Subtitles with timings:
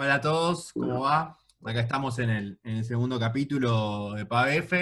[0.00, 1.36] Hola a todos, ¿cómo va?
[1.64, 2.30] Acá estamos en
[2.62, 4.72] el, segundo capítulo de PABF.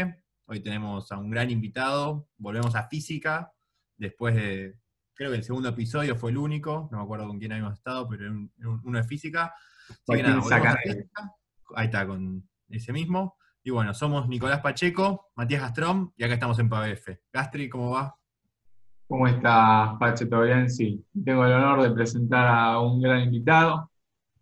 [0.44, 2.28] Hoy tenemos a un gran invitado.
[2.36, 3.50] Volvemos a física,
[3.96, 4.79] después de,
[5.14, 8.06] creo que el segundo episodio fue el único, no me acuerdo con quién habíamos estado,
[8.06, 8.30] pero
[8.84, 9.54] uno de física.
[10.06, 13.39] Ahí está, con ese mismo.
[13.64, 17.09] Y bueno, somos Nicolás Pacheco, Matías Gastrón, y acá estamos en PABF.
[17.33, 18.14] Gastri, ¿cómo va?
[19.09, 20.27] ¿Cómo estás, Pache?
[20.27, 20.69] ¿Todo bien?
[20.69, 21.03] Sí.
[21.25, 23.91] Tengo el honor de presentar a un gran invitado,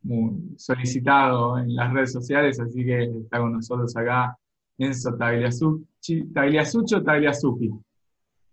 [0.05, 4.39] muy solicitado en las redes sociales, así que está con nosotros acá
[4.79, 6.23] Enzo Tagliasucci,
[6.95, 7.71] o Tagliasucci.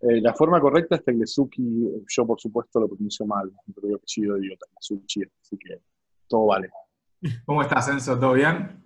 [0.00, 1.62] Eh, la forma correcta es Tagliasucci,
[2.08, 5.78] yo por supuesto lo pronuncio mal, pero yo apellido de Tagliasucci, así que
[6.26, 6.70] todo vale.
[7.44, 8.18] ¿Cómo estás, Enzo?
[8.18, 8.82] ¿Todo bien?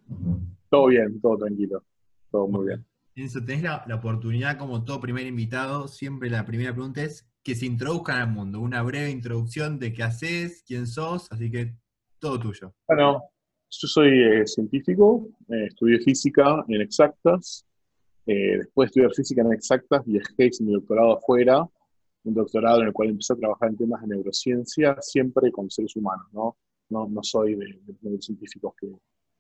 [0.69, 1.85] Todo bien, todo tranquilo,
[2.31, 2.85] todo muy bien.
[3.15, 7.55] Enzo, tenés la, la, oportunidad, como todo primer invitado, siempre la primera pregunta es que
[7.55, 11.77] se introduzcan al mundo, una breve introducción de qué haces, quién sos, así que
[12.19, 12.73] todo tuyo.
[12.87, 13.23] Bueno,
[13.71, 17.67] yo soy eh, científico, eh, estudié física en exactas,
[18.27, 21.67] eh, después de estudiar física en exactas viajé hice mi doctorado afuera,
[22.25, 25.95] un doctorado en el cual empecé a trabajar en temas de neurociencia, siempre con seres
[25.95, 26.57] humanos, ¿no?
[26.89, 28.89] No, no soy de, de los científicos que,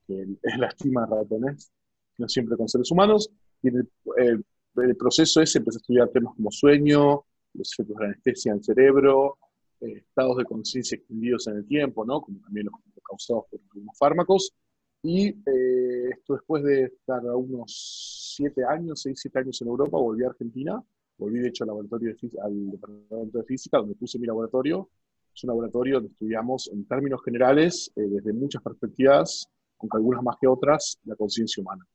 [0.06, 0.26] que
[0.58, 1.72] lastima ratones,
[2.14, 3.30] sino siempre con seres humanos.
[3.62, 4.44] Y en el,
[4.76, 8.58] el, proceso ese empecé a estudiar temas como sueño, los efectos de la anestesia en
[8.58, 9.38] el cerebro,
[9.86, 12.20] eh, estados de conciencia extendidos en el tiempo, ¿no?
[12.20, 14.52] como también los, causados por algunos fármacos.
[15.02, 20.24] Y eh, esto después de estar unos siete años, seis, siete años en Europa, volví
[20.24, 20.82] a Argentina,
[21.16, 24.90] volví de hecho al, laboratorio de, al departamento de física, donde puse mi laboratorio.
[25.34, 29.46] Es un laboratorio donde estudiamos en términos generales, eh, desde muchas perspectivas,
[29.78, 31.86] aunque algunas más que otras, la conciencia humana.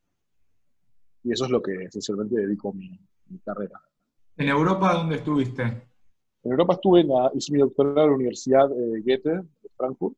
[1.23, 2.97] Y eso es lo que esencialmente dedico mi,
[3.27, 3.81] mi carrera.
[4.37, 5.90] ¿En Europa dónde estuviste?
[6.43, 10.17] En Europa estuve, en la, hice mi doctorado en la Universidad eh, Goethe de Frankfurt,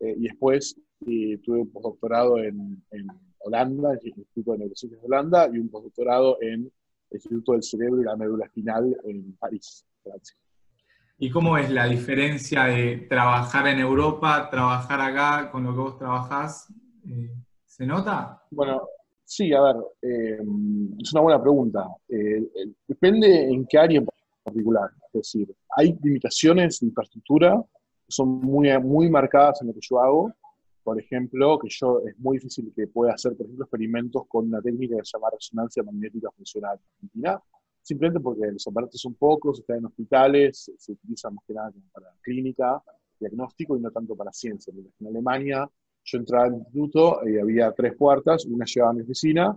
[0.00, 3.06] eh, y después tuve un postdoctorado en, en,
[3.40, 6.60] Holanda, en el Instituto de Neurociencias de Holanda, y un postdoctorado en
[7.10, 10.34] el Instituto del Cerebro y la Médula Espinal en París, Francia.
[11.18, 15.98] ¿Y cómo es la diferencia de trabajar en Europa, trabajar acá con lo que vos
[15.98, 16.72] trabajás?
[17.08, 17.30] Eh,
[17.64, 18.42] ¿Se nota?
[18.50, 18.82] Bueno,
[19.24, 20.38] sí, a ver, eh,
[21.00, 21.86] es una buena pregunta.
[22.08, 22.42] Eh,
[22.88, 24.08] depende en qué área en
[24.42, 24.90] particular.
[25.20, 27.62] Es decir, hay limitaciones de infraestructura
[28.06, 30.32] que son muy, muy marcadas en lo que yo hago.
[30.82, 34.60] Por ejemplo, que yo es muy difícil que pueda hacer, por ejemplo, experimentos con una
[34.60, 37.42] técnica que se llama resonancia magnética funcional en Argentina
[37.84, 42.10] simplemente porque los aparatos son pocos, están en hospitales, se utilizan más que nada para
[42.22, 42.82] clínica,
[43.20, 44.72] diagnóstico y no tanto para ciencia.
[45.00, 45.70] En Alemania
[46.02, 49.56] yo entraba al instituto y había tres puertas, una llevaba a mi oficina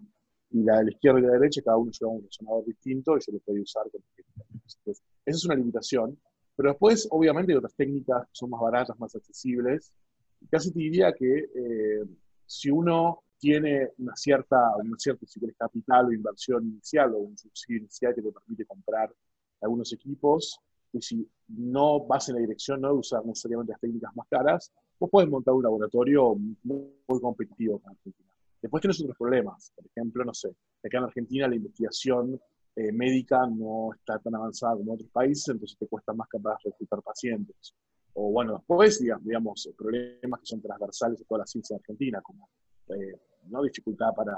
[0.51, 3.19] y la de la izquierda y la derecha, cada uno llevaba un resonador distinto y
[3.25, 4.01] yo lo podía usar con
[5.27, 6.17] esa es una limitación,
[6.55, 9.93] pero después obviamente hay otras técnicas que son más baratas, más accesibles.
[10.49, 12.05] Casi te diría que eh,
[12.45, 17.37] si uno tiene una cierta, una cierta si quieres, capital o inversión inicial o un
[17.37, 19.13] subsidio inicial que te permite comprar
[19.61, 20.59] algunos equipos,
[20.93, 22.93] y si no vas en la dirección ¿no?
[22.93, 26.89] de usar necesariamente las técnicas más caras, vos puedes montar un laboratorio muy,
[27.21, 28.29] competitivo con Argentina.
[28.61, 29.71] Después tienes otros problemas.
[29.75, 32.39] Por ejemplo, no sé, acá en Argentina la investigación
[32.77, 36.57] eh, médica no está tan avanzada como en otros países, entonces te cuesta más capaz
[36.63, 37.73] reclutar pacientes.
[38.13, 42.47] O bueno, después, digamos, problemas que son transversales a toda la ciencia Argentina, como
[42.89, 43.63] eh, ¿no?
[43.63, 44.35] dificultad para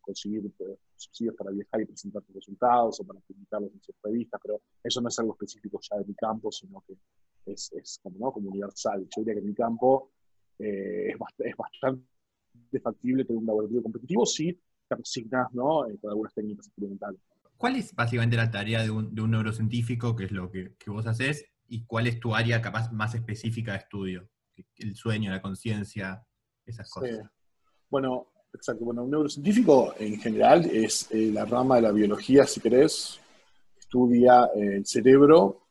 [0.00, 4.40] conseguir eh, subsidios para viajar y presentar tus resultados o para publicarlos en sus revistas,
[4.42, 6.96] pero eso no es algo específico ya de mi campo, sino que
[7.52, 8.32] es, es como, ¿no?
[8.32, 9.06] como universal.
[9.14, 10.10] Yo diría que en mi campo
[10.58, 14.52] eh, es, es, bastante factible tener un laboratorio competitivo si
[14.88, 15.84] te asignas ¿no?
[16.00, 17.20] con algunas técnicas experimentales.
[17.56, 20.90] ¿Cuál es básicamente la tarea de un, de un neurocientífico, que es lo que, que,
[20.90, 24.28] vos haces, y cuál es tu área capaz más específica de estudio?
[24.76, 26.26] El sueño, la conciencia,
[26.64, 27.16] esas cosas.
[27.16, 27.22] Sí.
[27.88, 28.84] Bueno, exacto.
[28.84, 33.20] Bueno, un neurocientífico en general es eh, la rama de la biología, si querés,
[33.78, 35.66] estudia eh, el cerebro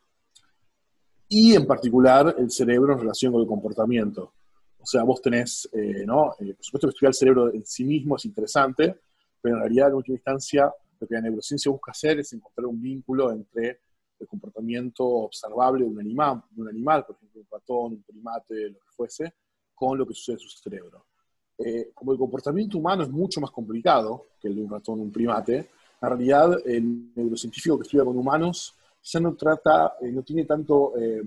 [1.28, 4.34] y en particular el cerebro en relación con el comportamiento.
[4.80, 6.34] O sea, vos tenés, eh, ¿no?
[6.38, 9.02] por supuesto que estudiar el cerebro en sí mismo es interesante,
[9.42, 10.72] pero en realidad en última instancia
[11.08, 13.82] que la neurociencia busca hacer es encontrar un vínculo entre
[14.20, 18.70] el comportamiento observable de un animal, de un animal por ejemplo, un ratón, un primate,
[18.70, 19.34] lo que fuese,
[19.74, 21.06] con lo que sucede en su cerebro.
[21.58, 25.04] Eh, como el comportamiento humano es mucho más complicado que el de un ratón o
[25.04, 25.70] un primate,
[26.02, 30.98] en realidad el neurocientífico que estudia con humanos ya no trata, eh, no tiene tanto,
[30.98, 31.22] eh,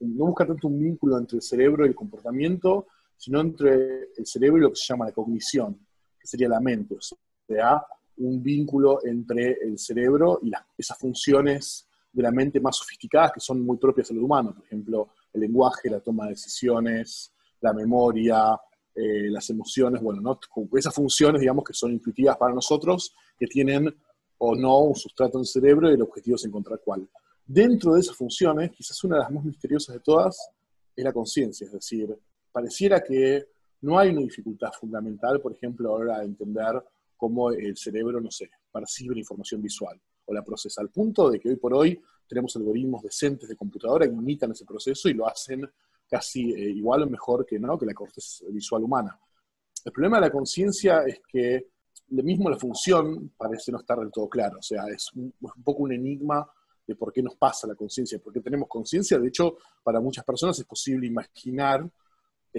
[0.00, 2.86] no busca tanto un vínculo entre el cerebro y el comportamiento,
[3.16, 5.86] sino entre el cerebro y lo que se llama la cognición,
[6.18, 7.82] que sería la mente, o sea,
[8.18, 13.60] un vínculo entre el cerebro y esas funciones de la mente más sofisticadas que son
[13.62, 18.58] muy propias del humano, por ejemplo, el lenguaje, la toma de decisiones, la memoria,
[18.94, 20.40] eh, las emociones, bueno, ¿no?
[20.78, 23.94] esas funciones, digamos, que son intuitivas para nosotros, que tienen
[24.38, 27.06] o no un sustrato en el cerebro y el objetivo es encontrar cuál.
[27.44, 30.50] Dentro de esas funciones, quizás una de las más misteriosas de todas
[30.94, 32.18] es la conciencia, es decir,
[32.50, 33.46] pareciera que
[33.82, 36.82] no hay una dificultad fundamental, por ejemplo, ahora de entender
[37.16, 41.38] cómo el cerebro, no sé, percibe la información visual o la procesa, al punto de
[41.38, 45.28] que hoy por hoy tenemos algoritmos decentes de computadora que imitan ese proceso y lo
[45.28, 45.68] hacen
[46.08, 47.78] casi eh, igual o mejor que, ¿no?
[47.78, 49.18] que la corteza visual humana.
[49.84, 51.68] El problema de la conciencia es que
[52.08, 55.32] lo mismo la función parece no estar del todo claro, o sea, es un,
[55.64, 56.46] poco un enigma
[56.86, 59.18] de por qué nos pasa la conciencia, por qué tenemos conciencia.
[59.18, 61.88] De hecho, para muchas personas es posible imaginar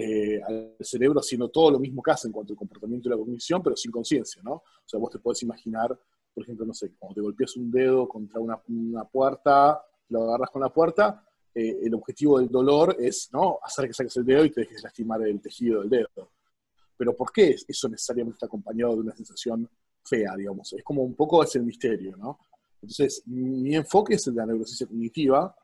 [0.00, 3.16] eh, al cerebro haciendo todo lo mismo que hace en cuanto al comportamiento y la
[3.16, 4.52] cognición, pero sin conciencia, ¿no?
[4.52, 5.88] O sea, vos te podés imaginar,
[6.32, 10.50] por ejemplo, no sé, cuando te golpeas un dedo contra una, una puerta, lo agarras
[10.50, 13.58] con la puerta, eh, el objetivo del dolor es ¿no?
[13.60, 16.30] hacer que saques el dedo y te dejes lastimar el tejido del dedo.
[16.96, 19.68] Pero ¿por qué eso necesariamente está acompañado de una sensación
[20.04, 20.72] fea, digamos?
[20.74, 22.38] Es como un poco ese el misterio, ¿no?
[22.80, 25.56] Entonces, mi enfoque es de la neurociencia cognitiva,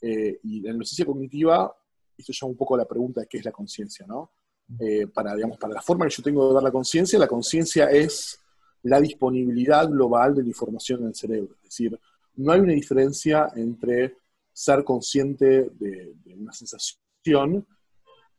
[0.00, 1.76] eh, y la neurociencia cognitiva,
[2.16, 4.32] esto llama un poco a la pregunta de qué es la conciencia, ¿no?
[4.78, 7.90] Eh, para, digamos, para la forma que yo tengo de ver la conciencia, la conciencia
[7.90, 8.38] es
[8.84, 11.54] la disponibilidad global de la información en el cerebro.
[11.56, 11.98] Es decir,
[12.36, 14.16] no hay una diferencia entre
[14.52, 17.66] ser consciente de, una sensación,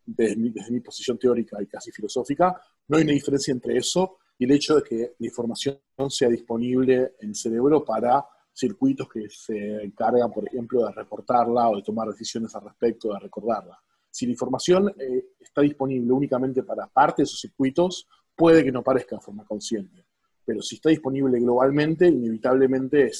[0.05, 4.51] desde mi, posición teórica y casi filosófica, no hay una diferencia entre eso y el
[4.51, 5.79] hecho de que la información
[6.09, 11.75] sea disponible en el cerebro para circuitos que se encargan, por ejemplo, de reportarla o
[11.77, 13.79] de tomar decisiones al respecto, de recordarla.
[14.09, 18.83] Si la información eh, está disponible únicamente para parte de esos circuitos, puede que no
[18.83, 20.05] parezca de forma consciente.
[20.45, 23.11] Pero si está disponible globalmente, inevitablemente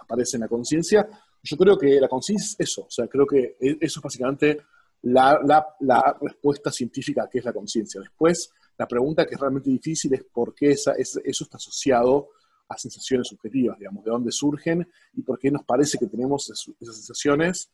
[0.00, 1.08] aparece en la conciencia
[1.46, 4.58] yo creo que la conciencia es eso, o sea, creo que e, eso es básicamente
[5.02, 5.38] la,
[6.20, 8.00] respuesta científica a qué es la conciencia.
[8.00, 12.30] Después, la pregunta que es realmente difícil es por qué esa, eso está asociado
[12.68, 16.96] a sensaciones subjetivas, digamos, de dónde surgen y por qué nos parece que tenemos esas
[16.96, 17.70] sensaciones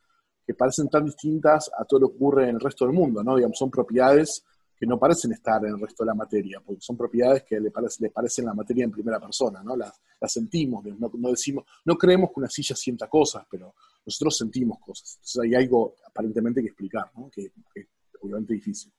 [0.46, 3.36] que parecen tan distintas a todo lo que ocurre en el resto del mundo, ¿no?
[3.36, 4.44] Digamos, son propiedades
[4.76, 7.70] que no parecen estar en el resto de la materia, porque son propiedades que le,
[7.70, 9.76] parece, le parecen la materia en primera persona, ¿no?
[9.76, 9.92] Las,
[10.26, 13.74] sentimos, no, decimos, no creemos que una silla sienta cosas, pero
[14.04, 15.14] nosotros sentimos cosas.
[15.14, 17.30] Entonces hay algo aparentemente que explicar, ¿no?
[17.30, 17.86] que, es
[18.20, 18.92] obviamente difícil.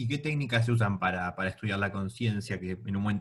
[0.00, 2.74] ¿Y qué técnicas se usan para, estudiar la conciencia, que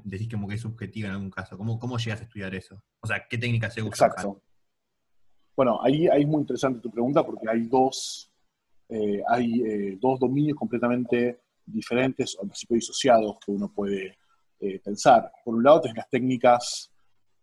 [0.06, 1.58] decís que es subjetiva en algún caso?
[1.58, 2.82] ¿Cómo, ¿Cómo llegas a estudiar eso?
[3.02, 4.10] O sea, ¿qué técnicas se usan?
[4.10, 4.42] Exacto.
[5.58, 8.32] Bueno, ahí, ahí, es muy interesante tu pregunta porque hay dos,
[8.88, 14.18] eh, hay, eh, dos dominios completamente diferentes o principio disociados que uno puede
[14.62, 15.30] eh, pensar.
[15.44, 16.94] Por un lado, tenés las técnicas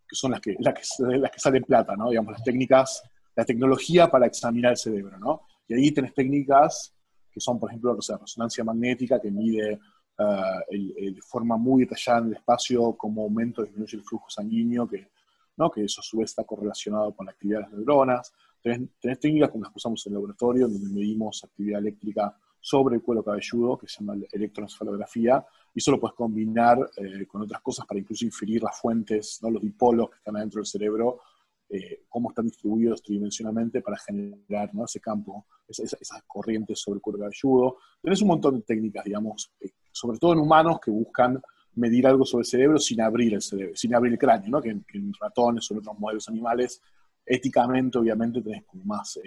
[0.09, 0.81] que son las que, las que,
[1.15, 2.09] las que salen plata, ¿no?
[2.09, 3.03] Digamos, las técnicas,
[3.35, 5.41] la tecnología para examinar el cerebro, ¿no?
[5.67, 6.96] Y ahí tenés técnicas
[7.37, 9.79] que son, por ejemplo, la resonancia magnética, que mide
[10.17, 14.87] de uh, forma muy detallada en el espacio cómo aumenta o disminuye el flujo sanguíneo,
[14.87, 15.11] que,
[15.55, 15.69] ¿no?
[15.69, 18.33] que eso a su vez está correlacionado con la actividad de las neuronas.
[18.59, 22.95] Tenés, tenés técnicas como las que usamos en el laboratorio, donde medimos actividad eléctrica sobre
[22.95, 25.45] el cuero cabelludo, que se llama electroencefalografía,
[25.75, 29.51] y eso lo puedes combinar eh, con otras cosas para incluso inferir las fuentes, ¿no?
[29.51, 31.19] los dipolos que están adentro del cerebro,
[31.69, 34.85] eh, cómo están distribuidos tridimensionalmente para generar ¿no?
[34.85, 37.77] ese campo, esas, corrientes sobre el cuero cabelludo.
[38.01, 41.41] Tienes un montón de técnicas, digamos, eh, sobre todo en humanos que buscan
[41.75, 44.61] medir algo sobre el cerebro sin abrir el cerebro, sin abrir el cráneo, ¿no?
[44.61, 46.81] que, en, ratones o en otros modelos animales,
[47.25, 49.19] éticamente, obviamente, tenés como más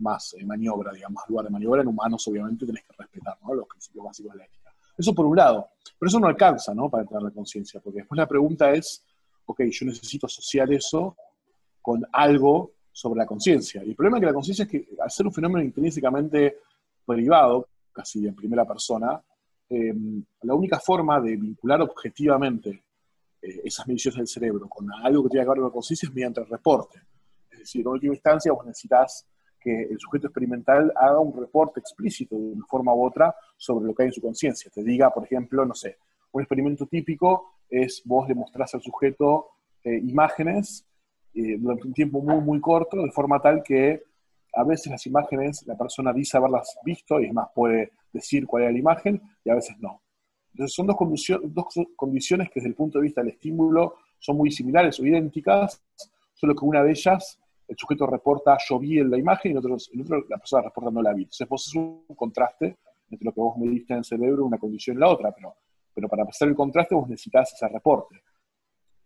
[0.00, 1.82] más eh, maniobra, digamos, más lugar de maniobra.
[1.82, 4.74] En humanos, obviamente, tenés que respetar los principios básicos de la ética.
[4.96, 5.68] Eso por un lado.
[5.98, 6.90] Pero eso no alcanza ¿no?
[6.90, 9.04] para entrar la conciencia, porque después la pregunta es,
[9.44, 11.16] ok, yo necesito asociar eso
[11.80, 13.82] con algo sobre la conciencia.
[13.84, 16.58] Y el problema es que la conciencia es que al ser un fenómeno intrínsecamente
[17.06, 19.22] privado, casi en primera persona,
[19.68, 22.84] em, la única forma de vincular objetivamente
[23.42, 26.14] eh, esas mediciones del cerebro con algo que tiene que ver con la conciencia es
[26.14, 27.00] mediante el reporte.
[27.50, 29.26] Es decir, en última instancia vos necesitas
[29.58, 33.94] que el sujeto experimental haga un reporte explícito de una forma u otra sobre lo
[33.94, 34.70] que hay en su conciencia.
[34.74, 35.98] Te diga, por ejemplo, no sé,
[36.32, 39.50] un experimento típico es vos le mostrás al sujeto
[39.84, 40.84] eh, imágenes
[41.34, 44.02] eh, durante un tiempo muy, muy corto, de forma tal que
[44.52, 48.64] a veces las imágenes la persona dice haberlas visto y es más puede decir cuál
[48.64, 50.02] era la imagen y a veces no.
[50.52, 50.96] Entonces son dos,
[51.44, 55.82] dos condiciones que desde el punto de vista del estímulo son muy similares o idénticas,
[56.34, 59.58] solo que una de ellas el sujeto reporta yo vi en la imagen y el
[59.58, 59.76] otro,
[60.28, 61.22] la persona reporta no la vi.
[61.22, 64.96] Entonces vos es un contraste entre lo que vos mediste en el cerebro, una condición
[64.96, 65.54] y la otra, pero,
[65.94, 68.16] pero para hacer el contraste vos necesitas ese reporte.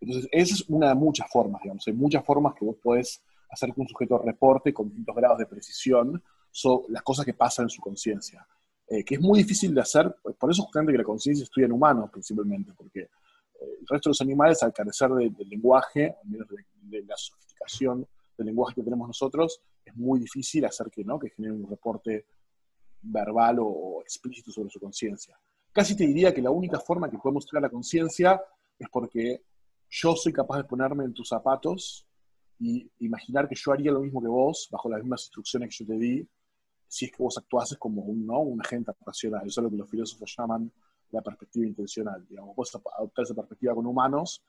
[0.04, 1.86] Entonces, esa es una de muchas formas, digamos.
[1.86, 5.46] Hay muchas formas que vos podés hacer que un sujeto reporte con distintos grados de
[5.46, 6.22] precisión
[6.88, 8.46] las cosas que pasan en su conciencia.
[8.86, 11.72] eh, que es muy difícil de hacer, por eso justamente que la conciencia estudia en
[11.72, 16.48] humanos principalmente, porque eh, el resto de los animales, al carecer del lenguaje, al menos
[16.82, 18.06] de, la sofisticación
[18.36, 21.18] del lenguaje que tenemos nosotros, es muy difícil hacer que, ¿no?
[21.18, 22.26] que genere un reporte
[23.00, 25.38] verbal o, explícito sobre su conciencia.
[25.72, 28.38] Casi te diría que la única forma que podemos estudiar la conciencia
[28.78, 29.40] es porque
[29.96, 32.04] yo soy capaz de ponerme en tus zapatos
[32.58, 35.86] y imaginar que yo haría lo mismo que vos, bajo las mismas instrucciones que yo
[35.86, 36.28] te di,
[36.88, 38.40] si es que vos actuases como un, ¿no?
[38.40, 39.46] un agente racional.
[39.46, 40.72] Eso es lo que los filósofos llaman
[41.12, 42.26] la perspectiva intencional.
[42.28, 44.42] Digamos, vos adoptar esa perspectiva con humanos,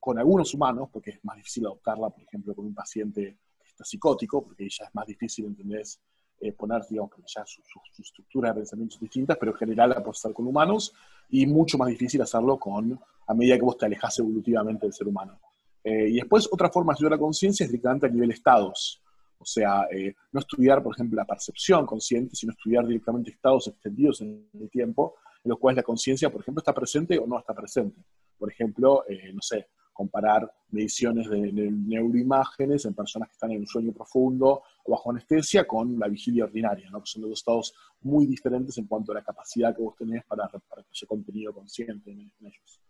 [0.00, 3.84] con algunos humanos, porque es más difícil adoptarla, por ejemplo, con un paciente que está
[3.84, 6.00] psicótico, porque ya es más difícil, ¿entendés?
[6.40, 10.46] Eh, poner, digamos, ya su, su, estructura de pensamientos distintas, pero en general hacer con
[10.46, 10.94] humanos,
[11.28, 15.08] y mucho más difícil hacerlo con, a medida que vos te alejas evolutivamente del ser
[15.08, 15.40] humano.
[15.82, 19.02] Eh, y después, otra forma de estudiar la conciencia es directamente a nivel estados.
[19.38, 24.20] O sea, eh, no estudiar, por ejemplo, la percepción consciente, sino estudiar directamente estados extendidos
[24.20, 27.54] en el tiempo, en los cuales la conciencia, por ejemplo, está presente o no está
[27.54, 28.00] presente.
[28.36, 29.68] Por ejemplo, eh, no sé,
[29.98, 35.66] comparar mediciones de, neuroimágenes en personas que están en un sueño profundo o bajo anestesia
[35.66, 37.00] con la vigilia ordinaria, ¿no?
[37.00, 40.46] que son dos estados muy diferentes en cuanto a la capacidad que vos tenés para,
[40.46, 42.80] para ese contenido consciente en ellos.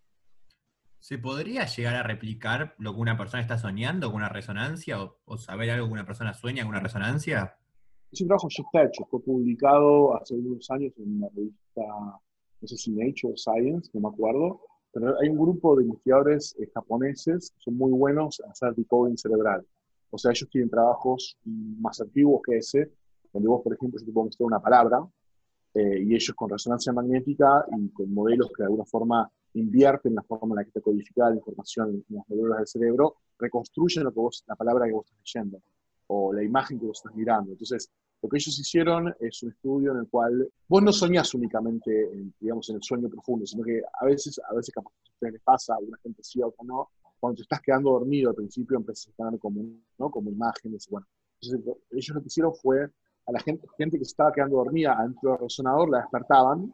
[0.98, 5.38] ¿Se podría llegar a replicar lo que una persona está soñando con una resonancia o,
[5.38, 7.56] saber algo que una persona sueña con una resonancia?
[8.12, 11.80] Ese trabajo ya está hecho, fue publicado hace unos años en una revista,
[12.60, 14.60] no sé si Nature Science, no me acuerdo,
[14.92, 19.16] pero hay un grupo de investigadores eh, japoneses que son muy buenos en hacer decoding
[19.16, 19.66] cerebral.
[20.10, 22.92] O sea, ellos tienen trabajos más antiguos que ese,
[23.32, 25.06] donde vos, por ejemplo, yo te puedo mostrar una palabra,
[25.74, 30.22] eh, y ellos con resonancia magnética y con modelos que de alguna forma invierten la
[30.22, 34.12] forma en la que está codificada la información en las neuronas del cerebro, reconstruyen lo
[34.12, 35.60] que vos, la palabra que vos estás leyendo
[36.08, 37.52] o la imagen que vos estás mirando.
[37.52, 42.12] Entonces, lo que ellos hicieron es un estudio en el cual vos no soñás únicamente,
[42.12, 45.32] en, digamos, en el sueño profundo, sino que a veces, a veces capaz a ustedes
[45.34, 48.76] les pasa, a alguna gente sí o no, cuando te estás quedando dormido al principio
[48.76, 49.62] empiezas a tener como,
[49.98, 50.10] ¿no?
[50.10, 50.88] como imágenes.
[50.90, 51.06] Bueno,
[51.40, 54.96] entonces ellos lo que hicieron fue a la gente, gente que se estaba quedando dormida
[55.02, 56.72] dentro del resonador, la despertaban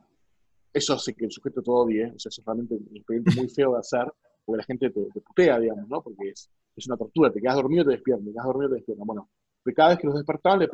[0.74, 3.48] eso hace que el sujeto todo bien, o sea, eso es realmente un experimento muy
[3.48, 4.12] feo de hacer,
[4.44, 6.02] porque la gente te, putea, digamos, ¿no?
[6.02, 9.06] Porque es, es, una tortura, te quedas dormido, te despiertas, te quedas dormido, te despiertas.
[9.06, 9.30] Bueno,
[9.62, 10.68] pero cada vez que los despertaban le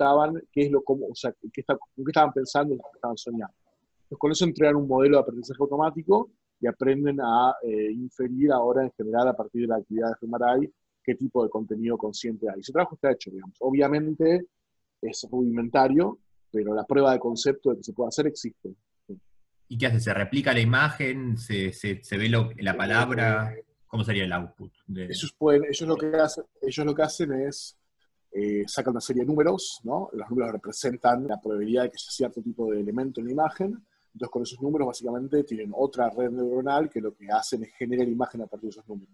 [0.00, 3.54] preguntaban qué es lo, cómo, o sea, qué, está, qué estaban pensando qué estaban soñando.
[4.02, 6.30] Entonces, con eso entregan un modelo de aprendizaje automático
[6.60, 10.72] y aprenden a eh, inferir ahora en general a partir de la actividad de FMRI
[11.02, 12.60] qué tipo de contenido consciente hay.
[12.60, 13.56] Ese trabajo está hecho, digamos.
[13.60, 14.46] Obviamente
[15.00, 16.18] es rudimentario,
[16.50, 18.74] pero la prueba de concepto de que se puede hacer existe.
[19.68, 20.00] ¿Y qué hace?
[20.00, 21.38] ¿Se replica la imagen?
[21.38, 21.72] ¿Se,
[22.10, 22.28] ve
[22.58, 23.54] la palabra?
[23.86, 24.72] ¿Cómo sería el output?
[24.94, 27.79] Ellos, pueden, ellos, lo que hacen, ellos lo que hacen es
[28.32, 30.08] eh, sacan una serie de números, ¿no?
[30.12, 33.84] Los números representan la probabilidad de que sea cierto tipo de elemento en la imagen.
[34.12, 38.08] Entonces, con esos números, básicamente, tienen otra red neuronal que lo que hacen es generar
[38.08, 39.12] imagen a partir de esos números.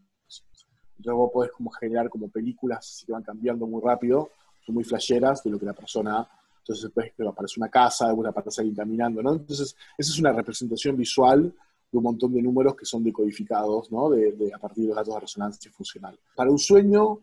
[0.99, 4.31] Entonces, vos podés como generar como películas que van cambiando muy rápido,
[4.65, 6.27] son muy flasheras de lo que la persona
[6.67, 9.35] entonces después aparece una casa, una aparece alguien caminando, ¿no?
[9.35, 11.55] Entonces, esa es una representación visual
[11.93, 14.11] de un montón de números que son decodificados, ¿no?
[14.11, 16.19] De, a partir de los datos de resonancia funcional.
[16.35, 17.21] Para un sueño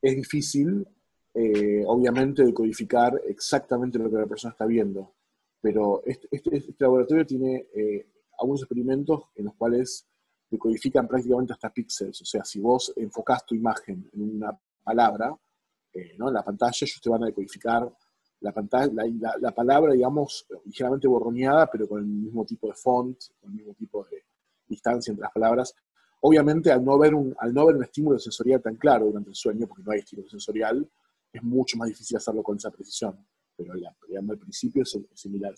[0.00, 0.88] es difícil,
[1.34, 5.14] eh, obviamente, decodificar exactamente lo que la persona está viendo,
[5.60, 8.06] pero este, este, este laboratorio tiene eh,
[8.38, 10.06] algunos experimentos en los cuales
[10.50, 15.34] decodifican prácticamente hasta píxeles, o sea, si vos enfocás tu imagen en una palabra,
[15.94, 16.28] eh, ¿no?
[16.28, 17.90] en la pantalla, ellos te van a decodificar
[18.40, 18.92] la, pantalla,
[19.40, 23.74] la, palabra, digamos, ligeramente borroneada, pero con el mismo tipo de font, con el mismo
[23.74, 24.24] tipo de
[24.66, 25.74] distancia entre las palabras.
[26.20, 29.36] Obviamente, al no ver un, al no ver un estímulo sensorial tan claro durante el
[29.36, 30.88] sueño, porque no hay estímulo sensorial,
[31.32, 33.16] es mucho más difícil hacerlo con esa precisión.
[33.56, 35.54] Pero la, el principio es, similar.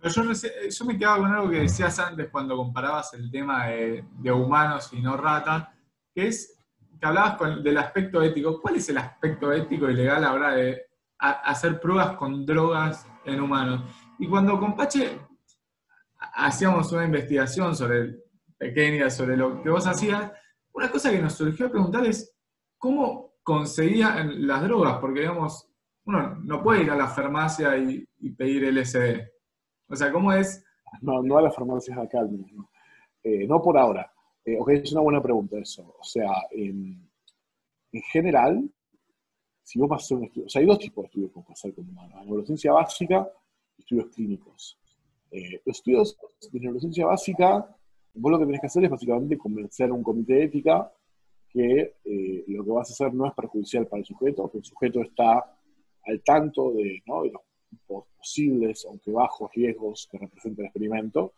[0.00, 0.32] Pero yo,
[0.68, 5.00] yo, me quedaba con algo que decías antes cuando comparabas el tema de, humanos y
[5.00, 5.68] no ratas,
[6.14, 6.58] que es
[7.00, 8.60] que hablabas del aspecto ético.
[8.60, 10.92] ¿Cuál es el aspecto ético y legal ahora de
[11.22, 13.82] hacer pruebas con drogas en humanos.
[14.18, 15.20] Y cuando con Pache
[16.34, 18.22] hacíamos una investigación sobre
[18.58, 20.32] pequeña, sobre lo que vos hacías,
[20.72, 22.34] una cosa que nos surgió a preguntar es
[22.78, 25.68] cómo conseguían las drogas, porque digamos,
[26.04, 28.06] uno no puede ir a la farmacia y,
[28.36, 29.20] pedir LSD.
[29.88, 30.64] O sea, ¿cómo es?
[31.00, 32.70] No, no a las farmacias acá al menos, no.
[33.22, 34.12] Eh, no por ahora.
[34.44, 35.96] Eh, es una buena pregunta eso.
[35.98, 37.08] O sea, en
[38.10, 38.68] general,
[39.62, 41.40] si vos vas a hacer un estudio, o sea, hay dos tipos de estudios que
[41.40, 43.28] puedes hacer con humanos, neurociencia básica
[43.76, 44.78] y estudios clínicos.
[45.30, 46.18] Eh, los estudios
[46.50, 47.76] de neurociencia básica,
[48.14, 50.92] vos lo que tenés que hacer es básicamente convencer a un comité de ética
[51.52, 54.64] que eh, lo que vas a hacer no es perjudicial para el sujeto, que el
[54.64, 55.56] sujeto está
[56.04, 57.02] al tanto de,
[57.86, 61.34] posibles, aunque bajos riesgos que representa el experimento.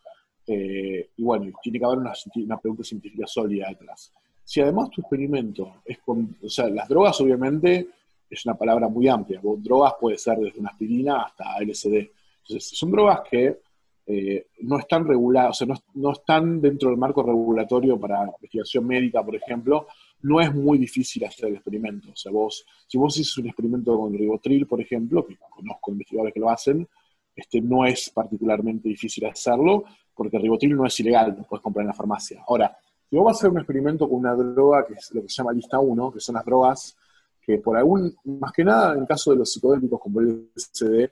[0.47, 4.13] Eh, y bueno, tiene que haber una, una, pregunta científica sólida detrás.
[4.43, 7.87] Si además tu experimento es con, o sea, las drogas obviamente
[8.29, 12.11] es una palabra muy amplia, drogas puede ser desde una aspirina hasta LSD.
[12.47, 13.59] Entonces, son drogas que
[14.07, 18.85] eh, no están reguladas, o sea, no, no, están dentro del marco regulatorio para investigación
[18.85, 19.87] médica, por ejemplo,
[20.21, 22.09] no es muy difícil hacer el experimento.
[22.11, 26.33] O sea, vos, si vos hiciste un experimento con ribotril, por ejemplo, que conozco investigadores
[26.33, 26.87] que lo hacen,
[27.35, 29.83] este, no es particularmente difícil hacerlo,
[30.13, 32.43] porque ribotril no es ilegal, lo puedes comprar en la farmacia.
[32.47, 32.77] Ahora,
[33.09, 35.35] si vos vas a hacer un experimento con una droga que es lo que se
[35.35, 36.97] llama lista 1, que son las drogas
[37.41, 41.11] que por algún, más que nada en el caso de los psicodélicos como el LSD,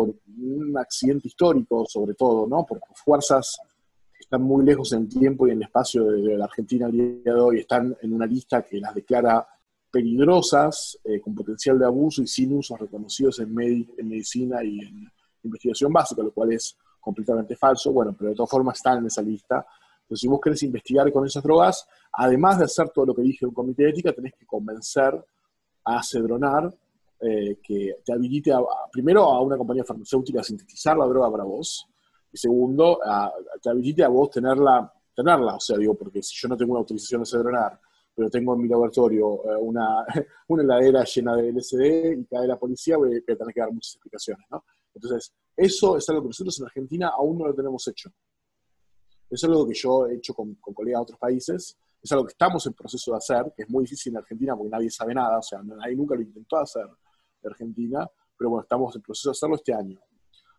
[0.00, 2.64] por un accidente histórico sobre todo, ¿no?
[2.64, 3.58] Por fuerzas
[4.18, 7.34] están muy lejos en el tiempo y en el espacio de, la Argentina al día
[7.34, 9.46] de hoy, están en una lista que las declara
[9.90, 15.10] peligrosas, eh, con potencial de abuso y sin usos reconocidos en, en, medicina y en
[15.42, 19.20] investigación básica, lo cual es completamente falso, bueno, pero de todas formas están en esa
[19.20, 19.66] lista.
[20.02, 23.44] Entonces, si vos querés investigar con esas drogas, además de hacer todo lo que dije
[23.44, 25.22] en un comité de ética, tenés que convencer
[25.84, 26.72] a Cedronar
[27.20, 28.50] eh, que te habilite
[28.90, 31.86] primero a una compañía farmacéutica a sintetizar la droga para vos,
[32.32, 36.48] y segundo, a, te habilite a vos tenerla, tenerla, o sea, digo, porque si yo
[36.48, 37.78] no tengo una autorización de cedronar,
[38.14, 40.04] pero tengo en mi laboratorio eh, una,
[40.48, 43.94] una heladera llena de LSD y cae la policía, voy a tener que dar muchas
[43.94, 44.64] explicaciones, ¿no?
[44.94, 48.10] Entonces, eso es algo que nosotros en Argentina aún no lo tenemos hecho.
[49.28, 52.24] Eso es algo que yo he hecho con, con colegas de otros países, es algo
[52.24, 55.14] que estamos en proceso de hacer, que es muy difícil en Argentina porque nadie sabe
[55.14, 56.86] nada, o sea, nadie nunca lo intentó hacer
[57.42, 60.00] en Argentina, pero bueno, estamos en proceso de hacerlo este año.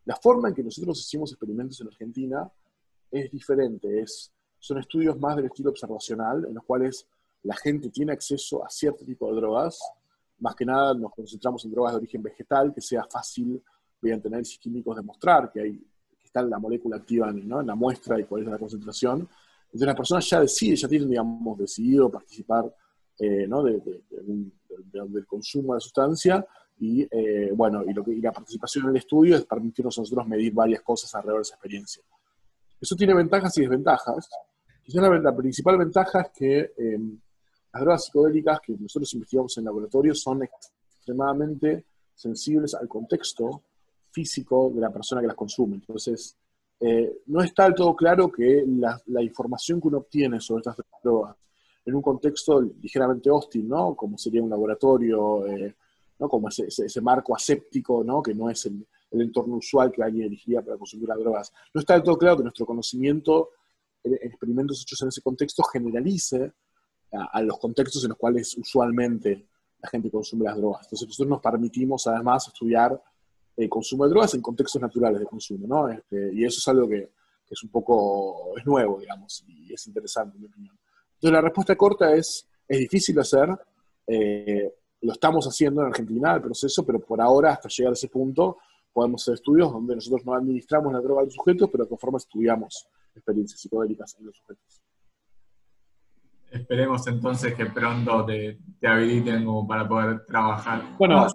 [0.05, 2.51] La forma en que nosotros hicimos experimentos en Argentina
[3.09, 7.07] es diferente, es, son estudios más del estilo observacional, en los cuales
[7.43, 9.79] la gente tiene acceso a cierto tipo de drogas,
[10.39, 13.61] más que nada nos concentramos en drogas de origen vegetal, que sea fácil
[14.01, 17.61] mediante análisis químicos demostrar que, hay, que está la molécula activa ¿no?
[17.61, 19.27] en la muestra y cuál es la concentración.
[19.65, 22.75] Entonces las personas ya deciden, ya tienen, digamos, decidido participar
[23.19, 23.63] eh, ¿no?
[23.63, 26.45] de, del consumo de la sustancia
[26.81, 30.27] y, eh, bueno, y, lo que, la participación en el estudio es permitirnos a nosotros
[30.27, 32.03] medir varias cosas alrededor de esa experiencia.
[32.81, 34.27] Eso tiene ventajas y desventajas.
[34.83, 37.19] Quizás la, principal ventaja es que em,
[37.71, 43.61] las drogas psicodélicas que nosotros investigamos en laboratorio son extremadamente sensibles al contexto
[44.09, 45.75] físico de la persona que las consume.
[45.75, 46.35] Entonces,
[46.79, 50.77] eh, no está del todo claro que la, la, información que uno obtiene sobre estas
[51.03, 51.35] drogas
[51.85, 53.93] en un contexto ligeramente hostil, ¿no?
[53.93, 55.75] Como sería un laboratorio, eh,
[56.29, 58.21] como ese, ese, marco aséptico, ¿no?
[58.21, 61.51] que no es el, entorno usual que alguien elegiría para consumir las drogas.
[61.73, 63.49] No está del todo claro que nuestro conocimiento
[64.03, 66.53] en experimentos hechos en ese contexto generalice
[67.11, 69.47] a, los contextos en los cuales usualmente
[69.81, 70.85] la gente consume las drogas.
[70.85, 73.01] Entonces nosotros nos permitimos además estudiar
[73.57, 75.89] el consumo de drogas en contextos naturales de consumo, ¿no?
[75.89, 77.09] Este, y eso es algo que,
[77.49, 80.79] es un poco, es nuevo, digamos, y es interesante, en mi opinión.
[81.15, 83.49] Entonces la respuesta corta es, es difícil hacer,
[84.07, 88.07] eh, lo estamos haciendo en Argentina, el proceso, pero por ahora, hasta llegar a ese
[88.07, 88.57] punto,
[88.93, 92.17] podemos hacer estudios donde nosotros no administramos la droga a los sujetos, pero de forma
[92.17, 94.81] estudiamos experiencias psicodélicas en los sujetos.
[96.51, 100.97] Esperemos entonces que pronto te, habiliten como para poder trabajar.
[100.97, 101.27] Bueno,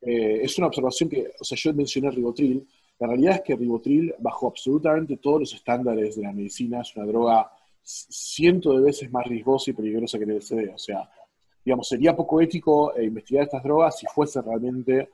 [0.00, 2.66] eh, es una observación que, o sea, yo mencioné ribotril.
[2.98, 7.06] La realidad es que ribotril, bajo absolutamente todos los estándares de la medicina, es una
[7.06, 7.50] droga
[7.82, 10.74] ciento de veces más riesgosa y peligrosa que el LSD.
[10.74, 11.08] O sea,
[11.64, 15.10] digamos, sería poco ético eh, investigar estas drogas si fuesen realmente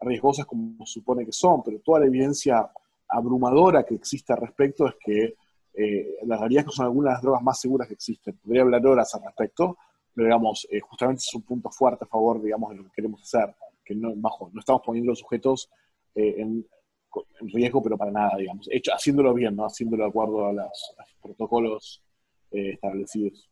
[0.00, 2.70] riesgosas como se supone que son, pero toda la evidencia
[3.08, 5.34] abrumadora que existe al respecto es que
[5.74, 8.36] eh, la realidad es que son algunas de las drogas más seguras que existen.
[8.36, 9.76] Podría hablar horas al respecto,
[10.14, 13.22] pero digamos, eh, justamente es un punto fuerte a favor, digamos, de lo que queremos
[13.22, 15.70] hacer, que no, bajo, no estamos poniendo los sujetos
[16.14, 16.66] en,
[17.40, 19.64] riesgo, pero para nada, digamos, hecho, haciéndolo bien, ¿no?
[19.64, 22.02] haciéndolo de acuerdo a, los protocolos
[22.50, 23.47] establecidos.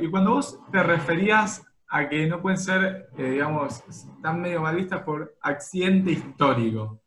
[0.00, 3.82] Y cuando vos te referías a que no pueden ser, eh, digamos,
[4.22, 7.00] tan medio malistas por accidente histórico,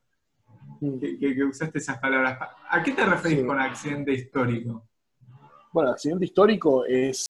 [0.81, 0.99] mm.
[0.99, 2.37] que, usaste esas palabras,
[2.69, 4.87] ¿a qué te referís con accidente histórico?
[5.71, 7.27] Bueno, accidente histórico es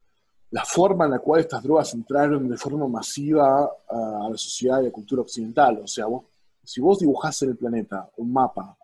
[0.52, 4.82] la forma en la cual estas drogas entraron de forma masiva a la sociedad y
[4.82, 5.82] a la cultura occidental.
[5.84, 6.26] O sea, vos,
[6.64, 8.78] si vos dibujás en el planeta un mapa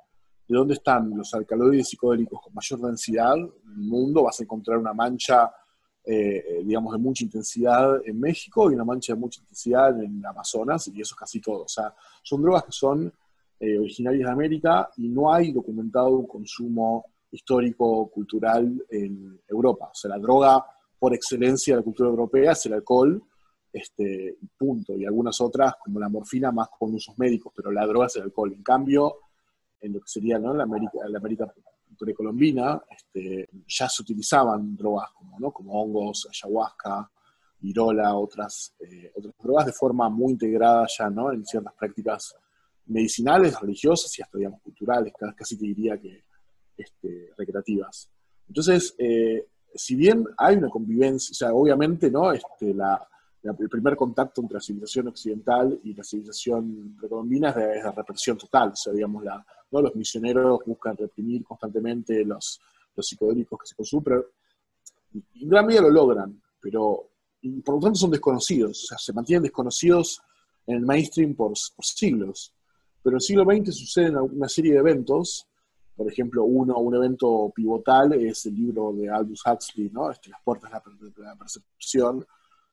[0.48, 4.78] de dónde están los alcaloides psicodélicos con mayor densidad en el mundo, vas a encontrar
[4.78, 5.52] una mancha
[6.06, 10.88] eh, digamos, de mucha intensidad en México y una mancha de mucha intensidad en Amazonas,
[10.90, 11.64] y eso es casi todo.
[11.64, 13.14] O sea, son drogas que son
[13.60, 19.90] eh, originarias de América y no hay documentado un consumo histórico, cultural en Europa.
[19.92, 20.66] O sea, la droga
[21.00, 23.24] por excelencia de la cultura europea es el alcohol,
[23.72, 28.06] este, punto, y algunas otras, como la morfina, más con usos médicos, pero la droga
[28.08, 28.54] es el alcohol.
[28.54, 29.18] En cambio,
[29.80, 30.54] en lo que sería ¿no?
[30.54, 31.54] la, América, la América
[31.98, 35.52] precolombina, este, ya se utilizaban drogas como, ¿no?
[35.52, 37.10] como hongos, ayahuasca,
[37.60, 41.32] virola, otras, eh, otras drogas de forma muy integrada ya ¿no?
[41.32, 42.36] en ciertas prácticas
[42.86, 46.26] medicinales, religiosas y hasta, digamos, culturales, casi te diría que
[46.78, 48.10] este, recreativas.
[48.48, 52.32] Entonces, eh, si bien hay una convivencia, o sea, obviamente, ¿no?
[52.32, 53.08] Este, la,
[53.44, 58.70] el primer contacto entre la civilización occidental y la civilización precolombina es de, represión total,
[58.70, 59.82] o sea, digamos, la, ¿no?
[59.82, 62.62] los misioneros buscan reprimir constantemente los,
[62.96, 64.26] los psicodélicos que se consumen, pero
[65.14, 67.10] en gran medida lo logran, pero
[67.66, 70.22] por lo tanto son desconocidos, o sea, se mantienen desconocidos
[70.66, 72.54] en el mainstream por, por siglos.
[73.02, 75.48] Pero en el siglo XX suceden una serie de eventos
[75.96, 80.10] por ejemplo, uno, un evento pivotal es el libro de Aldous Huxley, ¿no?
[80.10, 82.26] Este, Las puertas de la, percepción,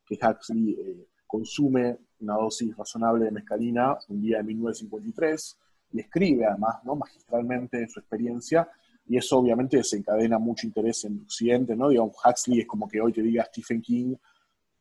[0.06, 5.58] que Huxley eh, consume una dosis razonable de mescalina un día de 1953
[5.92, 6.96] y escribe además ¿no?
[6.96, 8.68] magistralmente su experiencia
[9.07, 11.88] y eso obviamente desencadena mucho interés en Occidente, ¿no?
[11.88, 14.14] Digamos, Huxley es como que hoy te diga Stephen King,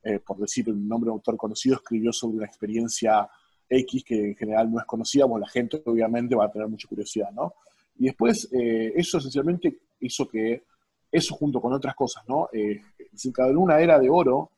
[0.03, 3.27] eh, por decir un nombre de autor conocido, escribió sobre una experiencia
[3.67, 6.87] X que en general no es conocida, bueno, la gente obviamente va a tener mucha
[6.87, 7.55] curiosidad, ¿no?
[7.97, 10.63] Y después eh, eso esencialmente hizo que
[11.11, 12.49] eso junto con otras cosas, ¿no?
[12.53, 12.81] Eh,
[13.15, 14.51] se encadenó una era de oro,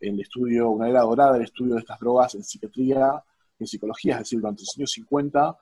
[0.00, 3.22] el estudio, una era dorada del estudio de estas drogas en psiquiatría,
[3.58, 5.58] en psicología, es decir, durante los años 50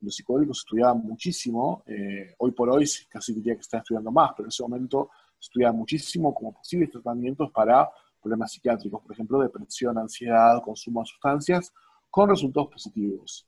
[0.00, 4.46] los psicólogos estudiaban muchísimo, eh, hoy por hoy casi diría que están estudiando más, pero
[4.46, 7.88] en ese momento estudiaban muchísimo como posibles tratamientos para
[8.20, 11.72] problemas psiquiátricos, por ejemplo, depresión, ansiedad, consumo de sustancias,
[12.10, 13.46] con resultados positivos.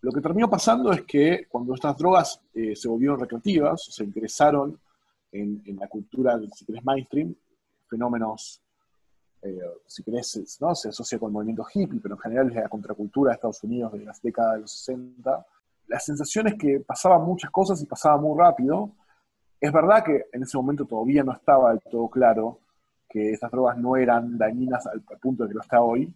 [0.00, 4.78] Lo que terminó pasando es que cuando estas drogas eh, se volvieron recreativas, se interesaron
[5.32, 7.34] en, la cultura, si querés, mainstream,
[7.88, 8.60] fenómenos,
[9.42, 10.74] eh, si querés, ¿no?
[10.74, 13.92] se asocia con el movimiento hippie, pero en general es la contracultura de Estados Unidos
[13.92, 15.46] de las décadas de los 60.
[15.86, 18.92] La sensación es que pasaban muchas cosas y pasaba muy rápido.
[19.60, 22.60] Es verdad que en ese momento todavía no estaba del todo claro
[23.08, 26.12] que estas drogas no eran dañinas al, punto de que lo está hoy.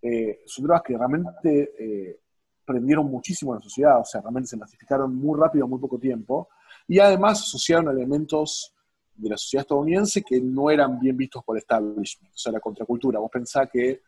[0.00, 2.20] Eh, son drogas que realmente
[2.68, 5.98] prendieron muchísimo en la sociedad, o sea, realmente se masificaron muy rápido en muy poco
[5.98, 6.50] tiempo,
[6.86, 8.74] y además asociaron elementos
[9.14, 12.60] de la sociedad estadounidense que no eran bien vistos por el establishment, o sea, la
[12.60, 13.18] contracultura.
[13.18, 14.02] Vos pensás que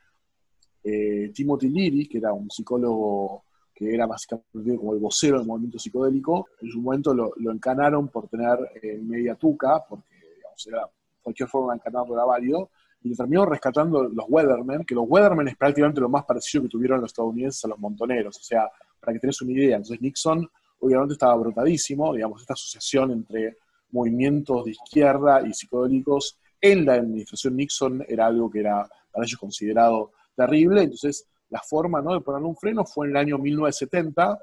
[0.85, 3.44] eh, Timothy Leary, que era un psicólogo
[3.80, 8.28] que era básicamente como el vocero del movimiento psicodélico, en su momento lo, encanaron por
[8.28, 10.86] tener eh, media tuca, porque digamos, era,
[11.22, 12.68] cualquier forma de encanarlo era válido,
[13.02, 17.00] y terminó rescatando los Weathermen, que los Weathermen es prácticamente lo más parecido que tuvieron
[17.00, 19.76] los estadounidenses a los montoneros, o sea, para que tenés una idea.
[19.76, 20.46] Entonces Nixon
[20.80, 23.56] obviamente estaba brotadísimo, digamos, esta asociación entre
[23.92, 29.40] movimientos de izquierda y psicodélicos en la administración Nixon era algo que era para ellos
[29.40, 32.14] considerado terrible, entonces la forma ¿no?
[32.14, 34.38] de ponerle un freno fue en el año 1970,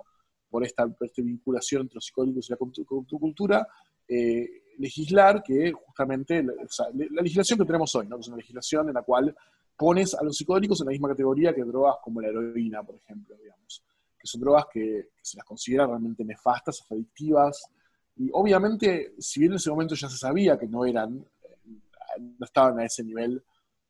[0.50, 0.86] por esta,
[1.18, 2.58] vinculación entre los psicodélicos y la
[3.20, 3.68] cultura,
[4.08, 6.54] eh, legislar que justamente, la,
[7.22, 8.20] legislación que tenemos hoy, ¿no?
[8.20, 9.36] es una legislación en la cual
[9.76, 13.36] pones a los psicodélicos en la misma categoría que drogas como la heroína, por ejemplo,
[13.36, 13.84] digamos,
[14.18, 17.70] que son drogas que, se las considera realmente nefastas, adictivas,
[18.16, 22.46] y obviamente, si bien en ese momento ya se sabía que no eran, eh, no
[22.46, 23.44] estaban a ese nivel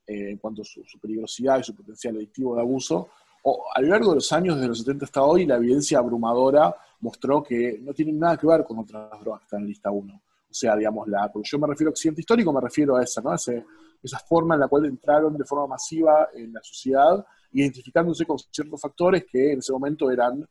[0.07, 3.09] eh, en cuanto a su, peligrosidad y su potencial adictivo de abuso,
[3.43, 6.75] o, a lo largo de los años, desde los 70 hasta hoy, la evidencia abrumadora
[7.01, 10.13] mostró que no tienen nada que ver con otras drogas que están en lista 1.
[10.13, 13.33] O sea, digamos, la, yo me refiero a accidente histórico, me refiero a esa, ¿no?
[13.35, 18.79] esa forma en la cual entraron de forma masiva en la sociedad, identificándose con ciertos
[18.79, 20.47] factores que en ese momento eran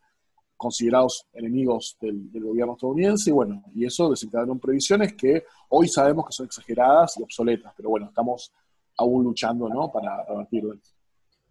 [0.56, 6.32] considerados enemigos del, gobierno estadounidense, y bueno, y eso desencadenó previsiones que hoy sabemos que
[6.32, 8.52] son exageradas y obsoletas, pero bueno, estamos
[8.98, 10.94] aún luchando, ¿no?, para revertirlas.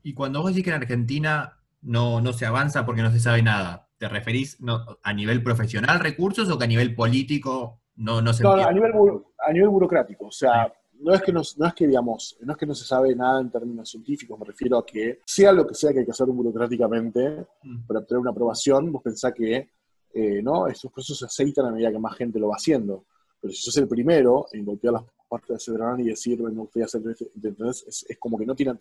[0.04, 3.42] Y cuando vos decís que en Argentina no, no se avanza porque no se sabe
[3.42, 4.58] nada, ¿te referís
[5.04, 8.92] a nivel profesional recursos o que a nivel político no, no se a nivel,
[9.40, 12.66] a nivel burocrático, o sea, no es, que no, es que digamos, no es que
[12.66, 15.92] no se sabe nada en términos científicos, me refiero a que sea lo que sea
[15.92, 17.86] que hay que hacer burocráticamente mm.
[17.86, 19.70] para obtener una aprobación, vos pensás que
[20.18, 20.68] eh, ¿no?
[20.68, 23.06] estos procesos se aceitan a medida que más gente lo va haciendo.
[23.42, 25.04] Pero si sos el primero en golpear las
[25.42, 28.74] partes de y decir, bueno, usted hacer es, es, como que no tiene,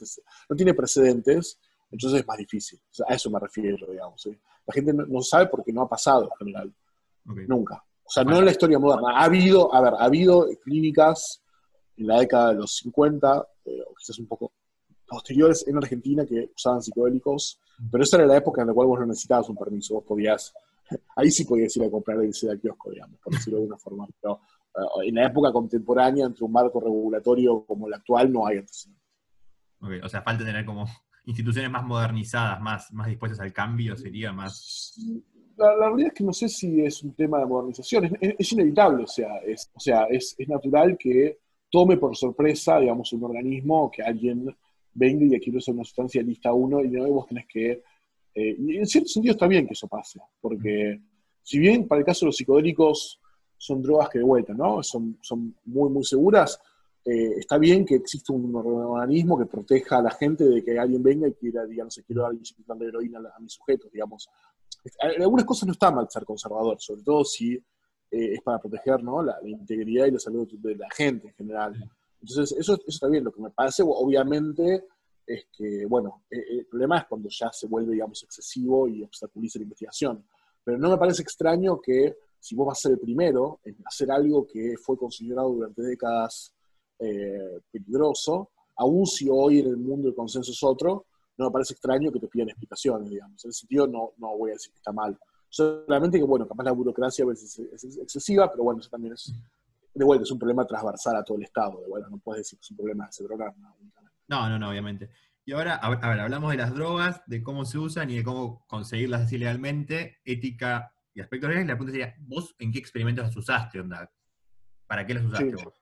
[0.48, 1.58] no tiene precedentes,
[1.90, 2.80] entonces es más difícil.
[3.08, 4.28] a eso me refiero, digamos.
[4.66, 6.74] La gente no, sabe porque no ha pasado en general.
[7.24, 7.84] Nunca.
[8.04, 9.18] O sea, no en la historia moderna.
[9.18, 11.42] Ha habido, a ver, ha habido clínicas
[11.96, 14.52] en la década de los 50, eh, o quizás un poco
[15.06, 19.00] posteriores en Argentina que usaban psicodélicos, pero esa era la época en la cual vos
[19.00, 20.52] no necesitabas un permiso, vos podías,
[21.16, 24.06] ahí sí podías ir a comprar el al kiosco, digamos, por decirlo de alguna forma.
[24.20, 24.40] Pero
[25.04, 29.02] en la época contemporánea, entre un marco regulatorio como el actual, no hay antecedentes.
[30.02, 30.86] O sea, falta tener como
[31.26, 34.98] instituciones más modernizadas, más, más dispuestas al cambio, sería más...
[35.56, 39.06] La, realidad es que no sé si es un tema de modernización, es, inevitable, o
[39.06, 41.38] sea, es, o sea es, natural que
[41.70, 44.54] tome por sorpresa, digamos, un organismo, que alguien
[44.92, 47.82] venga y adquiere una sustancia lista uno y no vos tenés que...
[48.34, 51.00] Eh, y en cierto sentido está bien que eso pase, porque
[51.40, 53.20] si bien para el caso de los psicodélicos
[53.56, 54.82] son drogas que de vuelta, ¿no?
[54.82, 56.60] Son, son muy, muy seguras,
[57.06, 61.02] eh, está bien que exista un organismo que proteja a la gente de que alguien
[61.02, 64.28] venga y quiera, digamos, quiero dar de heroína a, mis sujetos, digamos.
[65.00, 67.62] En algunas cosas no está mal ser conservador, sobre todo si eh,
[68.10, 69.22] es para proteger ¿no?
[69.22, 71.74] la, integridad y la salud de la gente en general.
[72.22, 73.24] Entonces, eso, eso está bien.
[73.24, 74.86] Lo que me parece, obviamente,
[75.26, 79.58] es que, bueno, eh, el problema es cuando ya se vuelve, digamos, excesivo y obstaculiza
[79.58, 80.24] la investigación.
[80.64, 84.10] Pero no me parece extraño que si vos vas a ser el primero en hacer
[84.10, 86.52] algo que fue considerado durante décadas
[86.98, 91.06] eh, peligroso, aún si hoy en el mundo el consenso es otro,
[91.38, 93.42] no me parece extraño que te pidan explicaciones, digamos.
[93.46, 95.18] En ese sentido no, no voy a decir que está mal.
[95.48, 99.32] Solamente que, bueno, capaz la burocracia a veces es, excesiva, pero bueno, eso también es,
[99.94, 101.80] de vuelta, es un problema transversal a todo el Estado.
[101.80, 103.56] De vuelta, no puedes decir que es un problema de ese programa.
[104.28, 105.08] No, no, no, obviamente.
[105.46, 108.66] Y ahora, a ver, hablamos de las drogas, de cómo se usan y de cómo
[108.66, 111.68] conseguirlas así legalmente, ética y aspectos legales.
[111.68, 114.10] La pregunta sería, ¿vos en qué experimentos las usaste, onda?
[114.86, 115.80] ¿Para qué las usaste vos?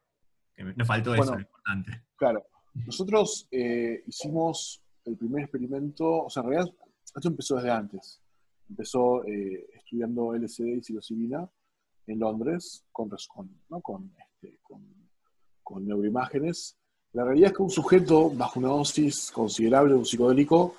[0.56, 2.04] Me faltó eso, lo importante.
[2.16, 2.46] Claro.
[2.74, 6.74] Nosotros eh, hicimos el primer experimento, o sea, en realidad
[7.14, 8.20] esto empezó desde antes.
[8.68, 11.48] Empezó eh, estudiando LSD y psilocibina
[12.06, 13.10] en Londres con,
[13.68, 13.80] ¿no?
[13.80, 14.86] con, este, con,
[15.62, 16.78] con, neuroimágenes.
[17.12, 20.76] La realidad es que un sujeto bajo una dosis considerable de un psicodélico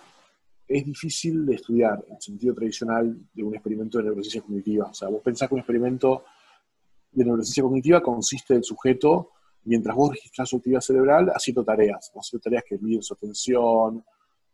[0.78, 4.88] es difícil de estudiar en el sentido tradicional de un experimento de neurociencia cognitiva.
[4.88, 6.24] O sea, vos pensás que un experimento
[7.12, 9.32] de neurociencia cognitiva consiste en el sujeto
[9.66, 14.04] mientras vos registras su actividad cerebral haciendo tareas, haciendo tareas que miden su atención,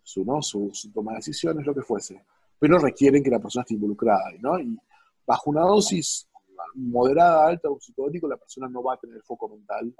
[0.04, 0.42] su, ¿no?
[0.42, 2.24] su, toma de decisiones, lo que fuese,
[2.60, 4.60] pero requieren que la persona esté involucrada, ¿no?
[4.60, 4.78] Y
[5.26, 6.28] bajo una dosis
[6.76, 9.94] moderada, alta un psicodélico, la persona no va a tener el foco mental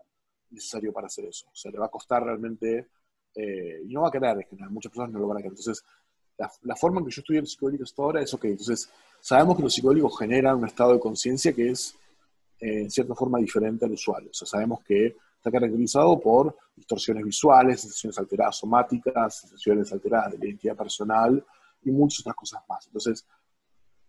[0.50, 1.48] necesario para hacer eso.
[1.48, 2.90] O sea, le va a costar realmente,
[3.36, 5.54] eh, y no va a querer, en muchas personas no lo van a querer.
[5.54, 5.84] Entonces,
[6.40, 9.58] la, la forma en que yo estudié el psicodélico hasta ahora es, ok, entonces, sabemos
[9.58, 11.96] que los psicodélicos generan un estado de conciencia que es
[12.60, 14.28] en cierta forma diferente al usual.
[14.30, 20.38] O sea, sabemos que está caracterizado por distorsiones visuales, sensaciones alteradas somáticas, sensaciones alteradas de
[20.40, 21.44] la identidad personal
[21.84, 22.86] y muchas otras cosas más.
[22.88, 23.26] Entonces,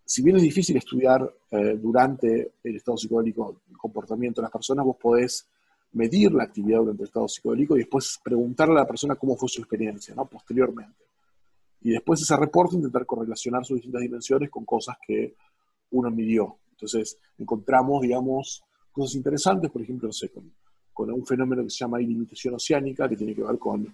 [0.05, 4.85] si bien es difícil estudiar eh, durante el estado psicodélico el comportamiento de las personas,
[4.85, 5.47] vos podés
[5.93, 9.49] medir la actividad durante el estado psicodélico y después preguntarle a la persona cómo fue
[9.49, 10.25] su experiencia, ¿no?
[10.27, 11.10] Posteriormente.
[11.83, 15.35] Y después ese reporte intentar correlacionar sus distintas dimensiones con cosas que
[15.91, 16.57] uno midió.
[16.73, 18.63] Entonces, encontramos, digamos,
[18.93, 20.53] cosas interesantes, por ejemplo, no sé, con,
[21.13, 23.87] un fenómeno que se llama ilimitación oceánica, que tiene que ver con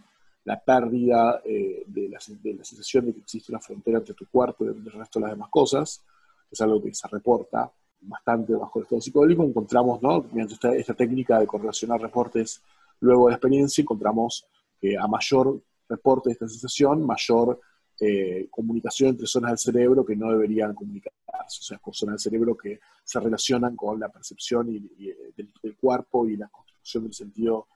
[0.45, 4.69] la pérdida eh, de, la, sensación de que existe una frontera entre tu cuerpo y
[4.69, 6.03] el resto de las demás cosas,
[6.51, 7.71] es algo que se reporta
[8.01, 9.45] bastante bajo el estado psicodélico.
[9.45, 10.25] Encontramos, ¿no?
[10.33, 12.61] mediante esta, esta técnica de correlacionar reportes
[13.01, 14.47] luego de la experiencia, encontramos
[14.81, 17.61] que a mayor reporte de esta sensación, mayor
[17.99, 22.33] eh, comunicación entre zonas del cerebro que no deberían comunicarse, o sea, con zonas del
[22.33, 27.15] cerebro que se relacionan con la percepción y, eh, del, cuerpo y la construcción del
[27.15, 27.69] sentido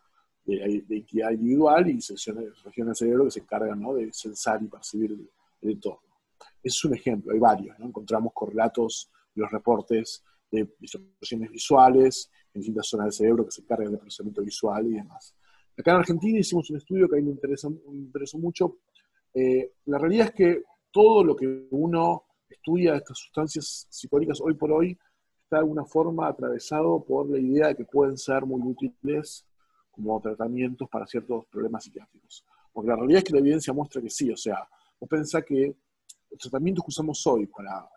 [0.45, 5.71] de, identidad individual y regiones del cerebro que se encargan de sensar y percibir el,
[5.71, 6.17] entorno.
[6.63, 7.87] Ese es un ejemplo, hay varios, ¿no?
[7.87, 13.63] encontramos correlatos de los reportes de distorsiones visuales en distintas zonas del cerebro que se
[13.63, 15.35] encargan del procesamiento visual y demás.
[15.79, 18.81] Acá en Argentina hicimos un estudio que a mí me interesó mucho
[19.35, 24.55] eh, la realidad es que todo lo que uno estudia de estas sustancias psicóticas hoy
[24.55, 24.99] por hoy
[25.43, 29.47] está de alguna forma atravesado por la idea de que pueden ser muy útiles
[29.91, 32.45] como tratamientos para ciertos problemas psiquiátricos.
[32.73, 35.75] Porque la realidad es que la evidencia muestra que sí, o sea, vos pensás que
[36.31, 37.89] los tratamientos que usamos hoy para,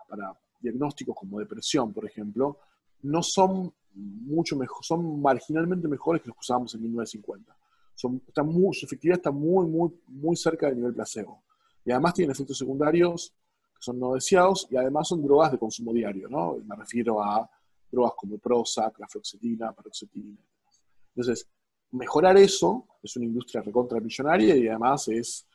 [0.60, 2.58] diagnósticos como depresión, por ejemplo,
[3.04, 7.56] no son mucho mejor, son marginalmente mejores que los que usábamos en 1950
[7.96, 11.44] son, muy, su efectividad está muy, muy, muy cerca del nivel placebo.
[11.86, 13.34] Y además tienen efectos secundarios
[13.76, 16.58] que son no deseados y además son drogas de consumo diario, ¿no?
[16.66, 17.50] Me refiero a
[17.92, 20.38] drogas como Prozac, la fluoxetina, paroxetina.
[21.16, 21.48] Entonces,
[21.92, 25.46] mejorar eso es una industria recontra millonaria y además es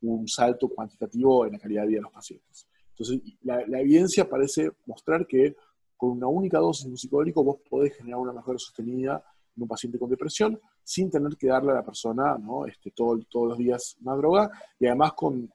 [0.00, 2.66] un salto cuantitativo en la calidad de vida de los pacientes.
[2.90, 5.54] Entonces, la, la evidencia parece mostrar que
[5.96, 9.24] con una única dosis de un psicodélico vos podés generar una mejora sostenida
[9.56, 12.64] en un paciente con depresión sin tener que darle a la persona ¿no?
[12.64, 15.52] este, todo, todos los días una droga y además con,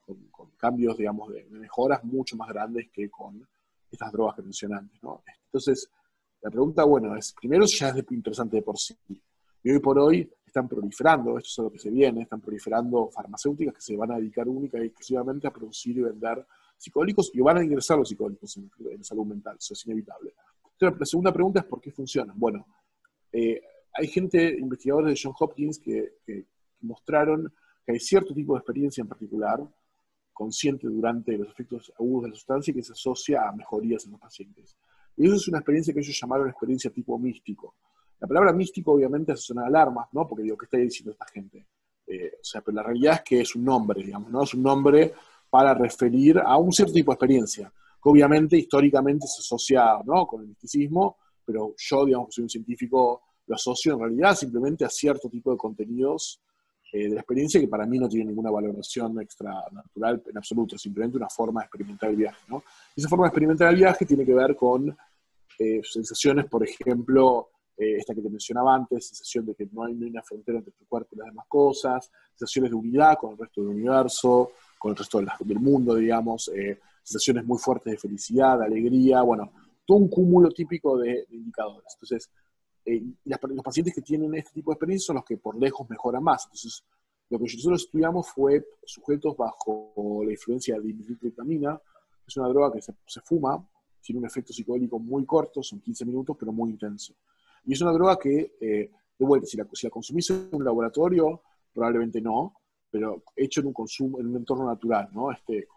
[0.57, 3.47] cambios, digamos, de, mejoras mucho más grandes que con
[3.89, 5.01] estas drogas que mencioné antes.
[5.01, 5.23] ¿no?
[5.45, 5.89] Entonces,
[6.41, 8.93] la pregunta, bueno, es, primero ya es interesante de por sí.
[9.63, 13.09] Y hoy por hoy están proliferando, esto es a lo que se viene, están proliferando
[13.09, 17.39] farmacéuticas que se van a dedicar única y exclusivamente a producir y vender psicólicos y
[17.39, 20.33] van a ingresar los psicólicos en, en salud mental, eso es inevitable.
[20.73, 22.37] Entonces, la segunda pregunta es ¿por qué funcionan?
[22.37, 22.67] Bueno,
[23.31, 23.61] eh,
[23.93, 26.45] hay gente, investigadores de John Hopkins, que, que,
[26.81, 27.53] mostraron
[27.85, 29.59] que hay cierto tipo de experiencia en particular,
[30.33, 34.19] consciente durante los efectos agudos de la sustancia, que se asocia a mejorías en los
[34.19, 34.75] pacientes.
[35.17, 37.75] Y eso es una experiencia que ellos llamaron experiencia tipo místico.
[38.19, 40.27] La palabra místico obviamente hace sonar alarmas, ¿no?
[40.27, 41.67] Porque digo, ¿qué está diciendo esta gente?
[42.07, 44.43] Eh, o sea, pero la realidad es que es un nombre, digamos, ¿no?
[44.43, 45.13] Es un nombre
[45.49, 50.25] para referir a un cierto tipo de experiencia, que obviamente históricamente se asocia, ¿no?
[50.25, 53.21] Con el misticismo, pero yo, digamos, soy un científico,
[53.51, 56.41] lo asocio en realidad simplemente a cierto tipo de contenidos
[56.93, 60.77] eh, de la experiencia que para mí no tiene ninguna valoración extra natural en absoluto,
[60.77, 62.39] simplemente una forma de experimentar el viaje.
[62.47, 62.63] ¿no?
[62.95, 64.95] esa forma de experimentar el viaje tiene que ver con
[65.59, 69.93] eh, sensaciones, por ejemplo, eh, esta que te mencionaba antes, sensación de que no hay,
[69.95, 73.61] una frontera entre tu cuerpo y las demás cosas, sensaciones de unidad con el resto
[73.61, 76.49] del universo, con el resto del mundo, digamos,
[77.03, 79.51] sensaciones muy fuertes de felicidad, de alegría, bueno,
[79.85, 81.93] todo un cúmulo típico de, de indicadores.
[81.95, 82.29] Entonces,
[82.85, 86.23] eh, los pacientes que tienen este tipo de experiencia son los que por lejos mejoran
[86.23, 86.45] más.
[86.45, 86.83] Entonces,
[87.29, 92.73] lo que nosotros estudiamos fue sujetos bajo la influencia de dimethyltryptamina, que es una droga
[92.73, 93.65] que se, fuma,
[94.01, 97.13] tiene un efecto psicodélico muy corto, son 15 minutos, pero muy intenso.
[97.65, 100.63] Y es una droga que, eh, de vuelta, si la, si la consumís en un
[100.65, 101.41] laboratorio,
[101.73, 102.55] probablemente no,
[102.89, 105.31] pero hecho en un consumo, en un entorno natural, ¿no?
[105.31, 105.67] Este,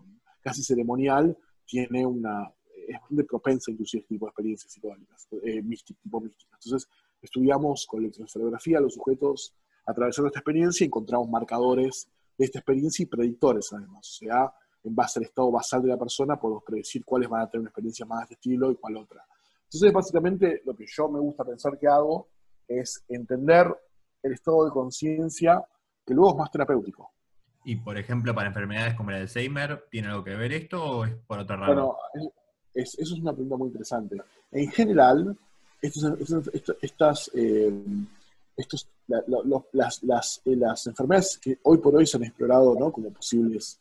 [0.43, 2.53] casi ceremonial, tiene una,
[2.89, 6.59] es bastante propensa a inducir este tipo de experiencias psicodélicas, eh, tipo místicas.
[6.65, 6.89] Entonces,
[7.21, 9.55] estudiamos con electroencefalografía a los sujetos
[9.87, 14.09] atravesando esta experiencia y encontramos marcadores de esta experiencia y predictores además.
[14.09, 17.49] O sea, en base al estado basal de la persona podemos predecir cuáles van a
[17.49, 19.25] tener una experiencia más de este estilo y cuál otra.
[19.65, 22.29] Entonces, básicamente, lo que yo me gusta pensar que hago
[22.69, 23.67] es entender
[24.23, 25.65] el estado de conciencia
[26.07, 27.13] que luego es más terapéutico.
[27.65, 31.15] Y, por ejemplo, para enfermedades como el Alzheimer, ¿tiene algo que ver esto o es
[31.27, 31.77] por otra razón?
[31.77, 31.97] Bueno,
[32.75, 34.17] eso es una pregunta muy interesante.
[34.51, 35.37] En general,
[36.81, 37.73] estas, eh,
[38.57, 38.89] estos,
[39.73, 42.91] las, las, eh, las, enfermedades que hoy por hoy se han explorado ¿no?
[42.91, 43.79] como posibles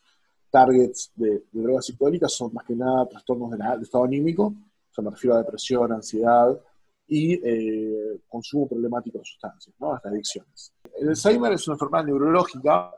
[0.50, 5.12] targets de, drogas psicodélicas son más que nada trastornos de, estado anímico, o sea, me
[5.12, 6.60] refiero a depresión, ansiedad
[7.08, 9.94] y eh, consumo problemático de sustancias, ¿no?
[9.94, 10.74] hasta adicciones.
[11.00, 12.92] El Alzheimer es una enfermedad neurológica,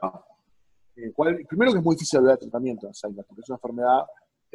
[1.48, 4.06] primero que es muy difícil de dar tratamiento de Alzheimer, porque es una enfermedad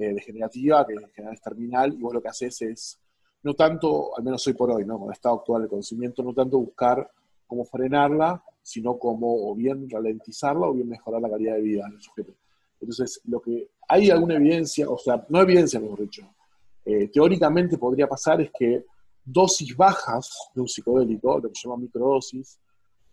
[0.01, 2.99] eh, degenerativa, que en general es terminal, y vos lo que haces es,
[3.43, 4.99] no tanto, al menos hoy por hoy, ¿no?
[4.99, 7.11] con el estado actual de conocimiento, no tanto buscar
[7.47, 12.01] cómo frenarla, sino cómo o bien ralentizarla o bien mejorar la calidad de vida del
[12.01, 12.33] sujeto.
[12.81, 16.23] Entonces, lo que hay alguna evidencia, o sea, no evidencia, mejor dicho,
[16.85, 18.87] eh, teóricamente podría pasar es que
[19.23, 22.59] dosis bajas de un psicodélico, lo que se llama microdosis,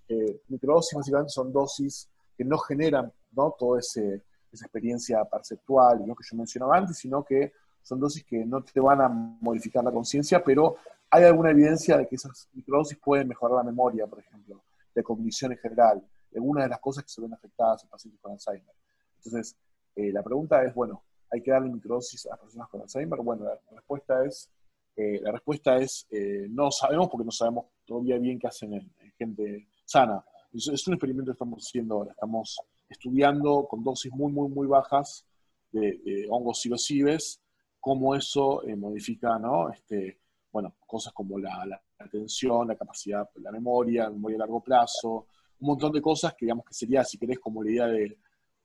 [0.08, 3.54] eh, microdosis básicamente son dosis que no generan ¿no?
[3.58, 8.46] todo ese esa experiencia perceptual, lo que yo mencionaba antes, sino que son dosis que
[8.46, 10.76] no te van a modificar la conciencia, pero
[11.10, 14.62] hay alguna evidencia de que esas microdosis pueden mejorar la memoria, por ejemplo,
[14.94, 16.04] de cognición en general,
[16.36, 18.76] algunas de las cosas que se ven afectadas en pacientes con Alzheimer.
[19.18, 19.56] Entonces,
[19.96, 23.20] eh, la pregunta es, bueno, ¿hay que darle microdosis a personas con Alzheimer?
[23.22, 24.50] Bueno, la respuesta es,
[24.96, 28.92] eh, la respuesta es eh, no sabemos porque no sabemos todavía bien qué hacen en,
[29.18, 30.24] gente sana.
[30.54, 35.26] es un experimento que estamos haciendo ahora, estamos estudiando con dosis muy, muy, muy bajas
[35.72, 37.42] de, hongos psilocibes,
[37.80, 39.70] cómo eso eh, modifica, ¿no?
[39.70, 40.20] Este,
[40.52, 45.28] bueno, cosas como la, la, atención, la capacidad, la memoria, la memoria a largo plazo,
[45.60, 48.18] un montón de cosas que digamos que sería, si querés, como la idea de,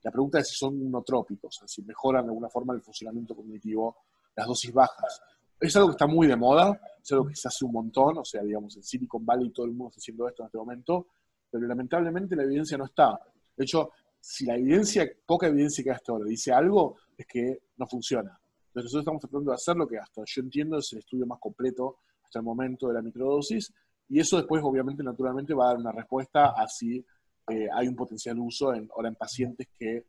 [0.03, 3.97] la pregunta es si son notrópicos, si mejoran de alguna forma el funcionamiento cognitivo,
[4.35, 5.23] las dosis bajas.
[5.61, 8.25] Es algo que está muy de moda, es algo que se hace un montón, o
[8.25, 11.07] sea, digamos, en Silicon Valley todo el mundo está haciendo esto en este momento,
[11.51, 13.21] pero lamentablemente la evidencia no está.
[13.57, 13.91] De hecho,
[14.23, 18.31] si la evidencia, poca evidencia que hasta ahora dice algo, es que no funciona.
[18.69, 21.41] Entonces nosotros estamos tratando de hacer lo que hasta yo entiendo es el estudio más
[21.41, 23.73] completo hasta el momento de la microdosis,
[24.09, 27.05] y eso después obviamente naturalmente va a dar una respuesta a si
[27.49, 30.05] eh, hay un potencial uso en, ahora en pacientes que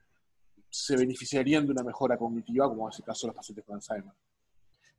[0.70, 4.14] se beneficiarían de una mejora cognitiva, como es el caso de los pacientes con Alzheimer.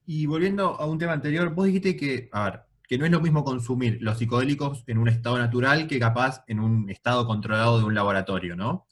[0.07, 3.21] Y volviendo a un tema anterior, vos dijiste que, a ver, que no es lo
[3.21, 7.85] mismo consumir los psicodélicos en un estado natural que capaz en un estado controlado de
[7.85, 8.87] un laboratorio, ¿no?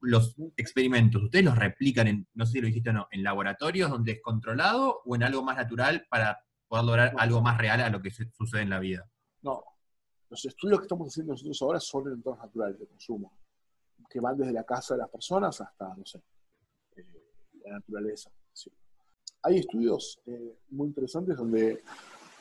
[0.00, 3.90] Los experimentos, ¿ustedes los replican en, no sé si lo dijiste o no, en laboratorios
[3.90, 6.38] donde es controlado o en algo más natural para
[6.68, 9.10] poder lograr algo más real a lo que sucede en la vida?
[9.42, 9.62] No.
[10.30, 13.32] Los estudios que estamos haciendo nosotros ahora son en entornos naturales de consumo,
[14.08, 16.20] que van desde la casa de las personas hasta, no sé,
[16.96, 17.04] eh,
[17.64, 18.30] la naturaleza.
[19.42, 21.82] Hay estudios eh, muy interesantes donde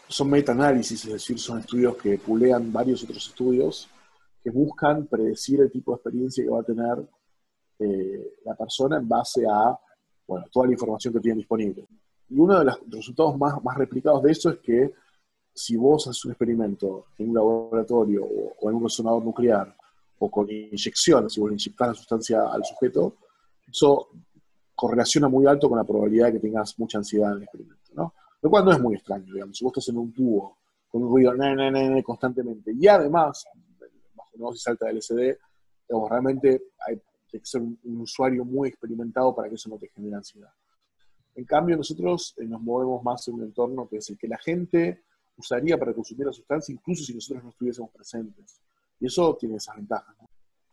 [0.07, 3.89] son meta-análisis, es decir, son estudios que pulean varios otros estudios
[4.43, 7.09] que buscan predecir el tipo de experiencia que va a tener
[7.79, 9.77] eh, la persona en base a
[10.27, 11.87] bueno, toda la información que tienen disponible.
[12.29, 14.93] Y uno de los resultados más, más replicados de eso es que
[15.53, 19.75] si vos haces un experimento en un laboratorio o, en un resonador nuclear
[20.19, 23.15] o con inyección, si vos le inyectás la sustancia al sujeto,
[23.67, 24.09] eso
[24.75, 28.13] correlaciona muy alto con la probabilidad de que tengas mucha ansiedad en el experimento, ¿no?
[28.41, 29.57] Lo cual no es muy extraño, digamos.
[29.57, 30.57] Si vos estás en un tubo
[30.89, 31.33] con un ruido
[32.03, 33.45] constantemente y además,
[34.15, 35.37] bajo una dosis alta de LSD,
[36.09, 40.51] realmente hay que ser un, usuario muy experimentado para que eso no te genere ansiedad.
[41.35, 44.37] En cambio, nosotros eh, nos movemos más en un entorno que es el que la
[44.37, 45.03] gente
[45.35, 48.59] usaría para consumir la sustancia, incluso si nosotros no estuviésemos presentes.
[48.99, 50.15] Y eso tiene esas ventajas.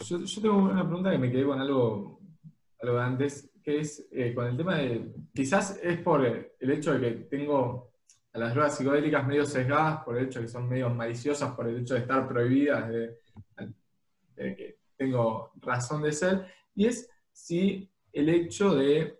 [0.06, 2.20] Yo, tengo una pregunta que me quedé con algo,
[2.80, 7.00] de antes, que es eh, con el tema de, quizás es por el hecho de
[7.00, 7.94] que tengo
[8.34, 11.68] a las drogas psicodélicas medio sesgadas, por el hecho de que son medio maliciosas, por
[11.68, 12.90] el hecho de estar prohibidas,
[15.04, 19.18] tengo razón de ser, y es si el hecho de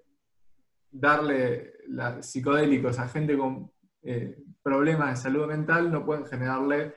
[0.91, 1.73] darle
[2.21, 3.71] psicodélicos a gente con
[4.03, 6.95] eh, problemas de salud mental no pueden generarle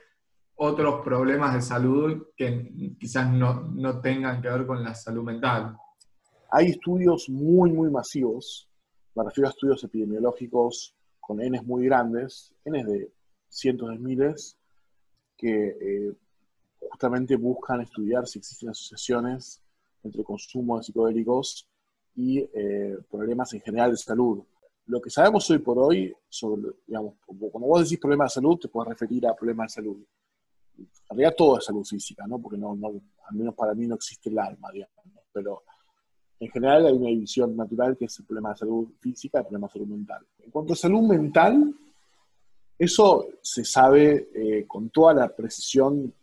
[0.55, 5.75] otros problemas de salud que quizás no, no tengan que ver con la salud mental.
[6.51, 8.69] Hay estudios muy, muy masivos,
[9.15, 13.11] me refiero a estudios epidemiológicos con N muy grandes, N de
[13.49, 14.57] cientos de miles,
[15.37, 16.13] que eh,
[16.79, 19.61] justamente buscan estudiar si existen asociaciones
[20.03, 21.67] entre consumo de psicodélicos
[22.15, 24.43] y eh, problemas en general de salud.
[24.87, 28.69] Lo que sabemos hoy por hoy sobre, digamos, cuando vos decís problemas de salud, te
[28.69, 29.97] puedes referir a problemas de salud.
[30.77, 32.39] En realidad todo es salud física, ¿no?
[32.39, 32.87] Porque no, no,
[33.29, 34.95] al menos para mí no existe el alma, digamos.
[35.33, 35.63] Pero
[36.39, 39.45] en general hay una división natural que es el problema de salud física y el
[39.47, 40.25] problema de salud mental.
[40.39, 41.73] En cuanto a salud mental,
[42.77, 46.13] eso se sabe eh, con toda la precisión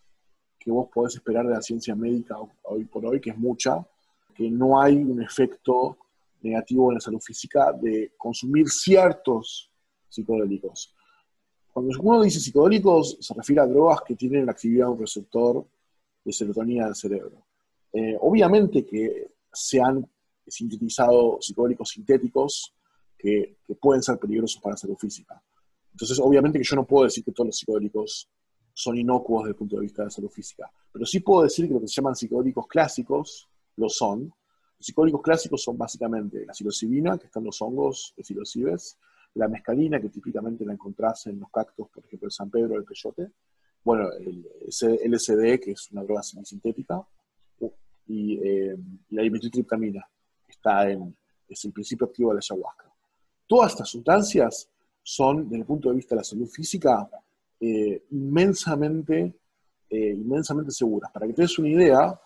[0.64, 3.86] que vos podés esperar de la ciencia médica hoy por hoy, que es mucha,
[4.34, 5.98] que no hay un efecto
[6.40, 9.70] negativo en la salud física de consumir ciertos
[10.08, 10.94] psicodélicos.
[11.70, 15.66] Cuando uno dice psicodélicos, se refiere a drogas que tienen la actividad de un receptor
[16.24, 17.44] de serotonina del cerebro.
[17.92, 20.08] Eh, obviamente que se han
[20.46, 22.74] sintetizado psicodélicos sintéticos
[23.18, 25.42] que, pueden ser peligrosos para la salud física.
[25.92, 28.28] Entonces, obviamente que yo no puedo decir que todos los psicodélicos
[28.74, 31.68] son inocuos desde el punto de vista de la salud física, pero sí puedo decir
[31.68, 34.32] que lo que se llaman psicodélicos clásicos lo son.
[34.78, 38.98] Los psicodélicos clásicos son básicamente la psilocibina, que están los hongos de psilocibes,
[39.34, 42.84] la mescalina, que típicamente la encontrás en los cactus, por ejemplo, el San Pedro, el
[42.84, 43.30] peyote,
[43.84, 47.06] bueno, el LSD, que es una droga semisintética,
[48.06, 48.76] y eh,
[49.10, 50.06] la dimetiltriptamina,
[50.46, 51.16] que está en,
[51.48, 52.92] es el principio activo de la ayahuasca.
[53.46, 54.68] Todas estas sustancias
[55.02, 57.08] son, desde el punto de vista de la salud física,
[57.60, 59.40] eh, inmensamente,
[59.88, 61.10] eh, inmensamente seguras.
[61.12, 62.20] Para que te des una idea,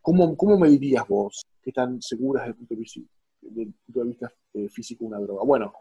[0.00, 2.80] ¿cómo, ¿cómo medirías vos qué tan seguras desde el punto de
[4.06, 5.44] vista, vista físico una droga?
[5.44, 5.72] Bueno,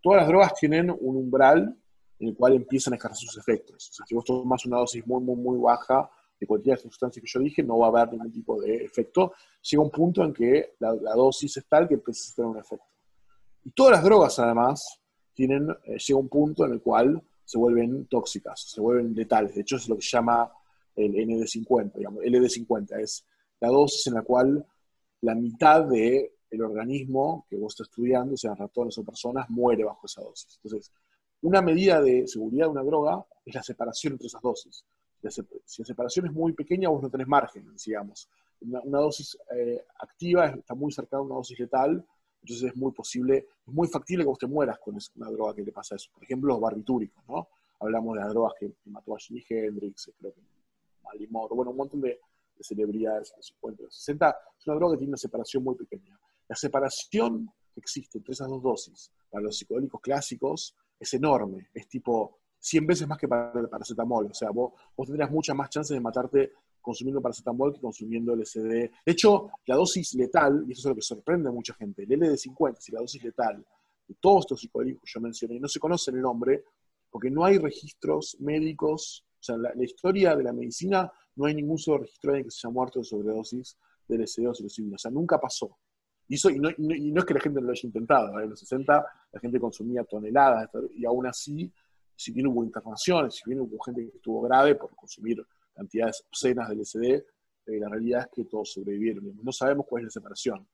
[0.00, 1.76] todas las drogas tienen un umbral
[2.18, 3.90] en el cual empiezan a ejercer sus efectos.
[3.90, 6.08] O sea, si vos tomas una dosis muy, muy, muy baja,
[6.46, 9.32] de las sustancias que yo dije, no va a haber ningún tipo de efecto.
[9.62, 12.86] Llega un punto en que la, dosis es tal que empieza a tener un efecto.
[13.64, 15.00] Y todas las drogas, además,
[15.32, 19.54] tienen, eh, llega un punto en el cual se vuelven tóxicas, se vuelven letales.
[19.54, 20.50] De hecho, es lo que se llama
[20.96, 22.22] el ND50, digamos.
[22.22, 23.26] LD50 es
[23.60, 24.66] la dosis en la cual
[25.20, 30.06] la mitad del el organismo que vos estás estudiando, sean ratones o personas, muere bajo
[30.06, 30.60] esa dosis.
[30.62, 30.92] Entonces,
[31.42, 34.84] una medida de seguridad de una droga es la separación entre esas dosis
[35.30, 38.28] si la separación es muy pequeña, vos no tenés margen, digamos.
[38.60, 42.04] Una, dosis eh, activa está muy cercana a una dosis letal,
[42.44, 45.62] entonces es muy posible, es muy factible que vos te mueras con una droga que
[45.62, 46.10] le pasa eso.
[46.12, 47.48] Por ejemplo, los barbitúricos, ¿no?
[47.80, 50.42] Hablamos de las drogas que mató a Jimi Hendrix, creo que
[51.02, 52.20] Malimor, bueno, un montón de,
[52.60, 54.36] celebridades en los 50, los 60.
[54.58, 56.18] Es una droga que tiene una separación muy pequeña.
[56.48, 61.70] La separación que existe entre esas dos dosis para los psicodélicos clásicos es enorme.
[61.74, 64.26] Es tipo 100 veces más que para el paracetamol.
[64.26, 66.52] O sea, vos, vos tendrías muchas más chances de matarte
[66.84, 68.68] consumiendo paracetamol que consumiendo LSD.
[68.68, 72.10] De hecho, la dosis letal, y eso es lo que sorprende a mucha gente, el
[72.10, 73.64] LD50, si la dosis letal
[74.06, 76.64] de todos estos psicodélicos que yo mencioné, no se conoce el nombre,
[77.10, 81.54] porque no hay registros médicos, o sea, en la, historia de la medicina no hay
[81.54, 84.96] ningún solo registro de que se haya muerto de sobredosis de LSD o psilocibina.
[84.96, 85.78] O sea, nunca pasó.
[86.28, 88.38] Y, eso, y, no, es que la gente no lo haya intentado.
[88.38, 88.44] ¿eh?
[88.44, 91.72] En los 60 la gente consumía toneladas y aún así
[92.16, 96.68] si bien hubo internaciones, si bien hubo gente que estuvo grave por consumir cantidades obscenas
[96.68, 97.26] del SD,
[97.66, 99.38] eh, la realidad es que todos sobrevivieron.
[99.42, 100.66] No sabemos cuál es la separación.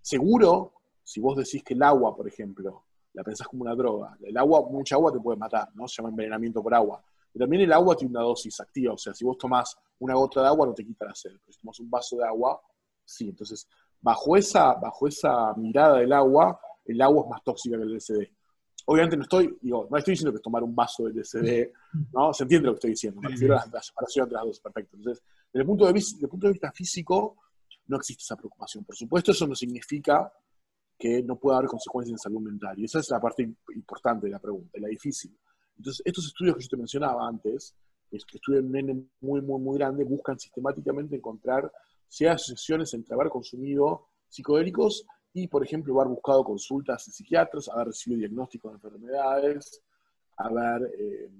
[0.00, 4.36] Seguro, si vos decís que el agua, por ejemplo, la pensás como una droga, el
[4.36, 5.88] agua, mucha agua te puede matar, ¿no?
[5.88, 7.02] Se llama envenenamiento por agua.
[7.32, 10.42] Pero también el agua tiene una dosis activa, o sea, si vos tomás una gota
[10.42, 12.60] de agua no te quita la sed, pero si tomas un vaso de agua,
[13.04, 13.28] sí.
[13.28, 13.66] Entonces,
[14.00, 18.35] bajo esa, bajo esa mirada del agua, el agua es más tóxica que el LSD.
[18.88, 21.72] Obviamente no estoy, digo, no estoy diciendo que tomar un vaso de LSD,
[22.12, 22.32] ¿no?
[22.32, 24.96] Se entiende lo que estoy diciendo, me refiero a la, separación entre las dos, perfecto.
[24.96, 27.36] Entonces, desde el, punto de vista, desde el punto de vista físico,
[27.88, 28.84] no existe esa preocupación.
[28.84, 30.32] Por supuesto, eso no significa
[30.96, 32.78] que no pueda haber consecuencias en salud mental.
[32.78, 33.42] Y esa es la parte
[33.74, 35.36] importante de la pregunta, la difícil.
[35.76, 37.74] Entonces, estos estudios que yo te mencionaba antes,
[38.10, 41.70] que estudian un N muy, muy, muy grande, buscan sistemáticamente encontrar
[42.08, 45.06] si hay asociaciones entre haber consumido psicodélicos
[45.38, 49.82] y, por ejemplo, haber buscado consultas en psiquiatras, haber recibido diagnósticos de enfermedades,
[50.38, 51.30] haber eh,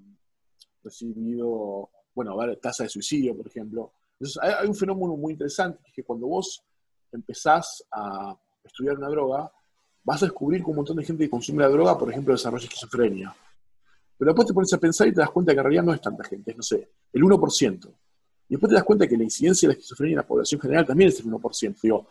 [0.83, 3.91] recibido, bueno, haber tasa de suicidio, por ejemplo.
[4.19, 6.63] Entonces, hay, un fenómeno muy interesante, que es que cuando vos
[7.11, 9.51] empezás a estudiar una droga,
[10.03, 12.65] vas a descubrir que un montón de gente que consume la droga, por ejemplo, desarrolla
[12.65, 13.35] esquizofrenia.
[14.15, 16.01] Pero después te pones a pensar y te das cuenta que en realidad no es
[16.01, 17.95] tanta gente, es, no sé, el 1%.
[18.49, 20.85] Y después te das cuenta que la incidencia de la esquizofrenia en la población general
[20.85, 21.81] también es el 1%.
[21.81, 22.07] Digo,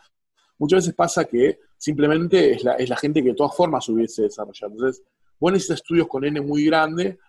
[0.57, 4.73] muchas veces pasa que simplemente es la, gente que de todas formas hubiese desarrollado.
[4.73, 5.03] Entonces,
[5.39, 7.19] vos necesitas estudios con N muy grande,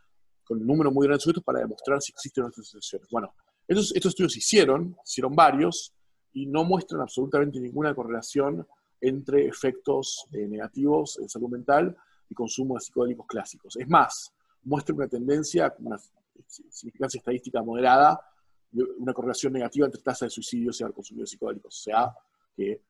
[0.45, 3.09] con un número muy grande de sujetos para demostrar si existen otras asociaciones.
[3.11, 3.35] Bueno,
[3.67, 5.93] estos, estos estudios se hicieron, hicieron varios,
[6.33, 8.67] y no muestran absolutamente ninguna correlación
[9.01, 11.97] entre efectos eh, negativos en salud mental
[12.29, 13.77] y consumo de psicodélicos clásicos.
[13.77, 15.99] Es más, muestra una tendencia, una
[16.47, 18.21] significancia estadística moderada,
[18.99, 21.79] una correlación negativa entre tasa de suicidios y haber consumido psicodélicos.
[21.79, 22.15] O sea,
[22.55, 22.83] que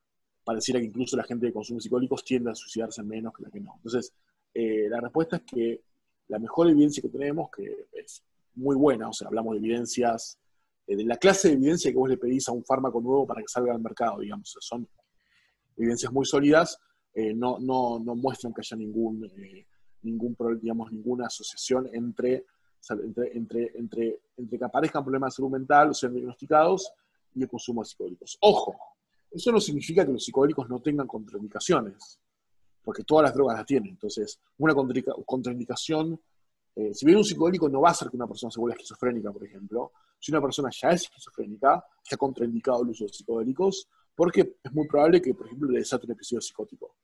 [0.48, 3.60] pareciera que incluso la gente que consume psicodélicos tiende a suicidarse menos que la que
[3.60, 3.74] no.
[3.76, 4.14] Entonces,
[4.54, 5.82] eh, la respuesta es que
[6.28, 8.24] la mejor evidencia que tenemos, que es
[8.54, 10.38] muy buena, o sea, hablamos de evidencias,
[10.86, 13.42] eh, de la clase de evidencia que vos le pedís a un fármaco nuevo para
[13.42, 14.88] que salga al mercado, digamos, son
[15.76, 16.78] evidencias muy sólidas,
[17.12, 19.30] eh, no, no, no, muestran que haya ningún,
[20.00, 22.46] ningún digamos, ninguna asociación entre
[22.88, 26.90] entre, entre, entre, que aparezcan problemas de salud mental o sean diagnosticados
[27.34, 28.38] y el consumo de psicodélicos.
[28.40, 28.74] Ojo,
[29.30, 32.18] eso no significa que los psicodélicos no tengan contraindicaciones,
[32.82, 33.90] porque todas las drogas las tienen.
[33.90, 36.20] Entonces, una contraindicación,
[36.74, 39.32] eh, si bien un psicodélico no va a hacer que una persona se vuelva esquizofrénica,
[39.32, 44.56] por ejemplo, si una persona ya es esquizofrénica, está contraindicado el uso de psicodélicos, porque
[44.62, 46.96] es muy probable que, por ejemplo, le desate un episodio psicótico.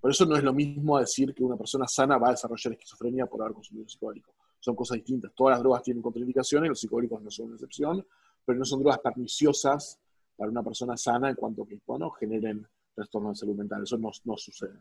[0.00, 3.26] Por eso no es lo mismo decir que una persona sana va a desarrollar esquizofrenia
[3.26, 5.32] por haber consumido un psicodélico son cosas distintas.
[5.34, 8.06] Todas las drogas tienen contraindicaciones, los psicodélicos no son una excepción,
[8.44, 9.98] pero no son drogas perniciosas
[10.38, 12.64] para una persona sana en cuanto que bueno, generen
[12.94, 13.82] trastornos de salud mental.
[13.82, 14.78] Eso no, no sucede.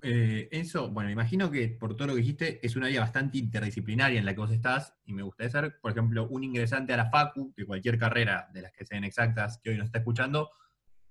[0.00, 4.18] Eh, eso, bueno, imagino que por todo lo que dijiste es una área bastante interdisciplinaria
[4.18, 7.10] en la que vos estás y me gustaría ser, por ejemplo, un ingresante a la
[7.10, 10.50] FACU de cualquier carrera de las que sean exactas que hoy nos está escuchando.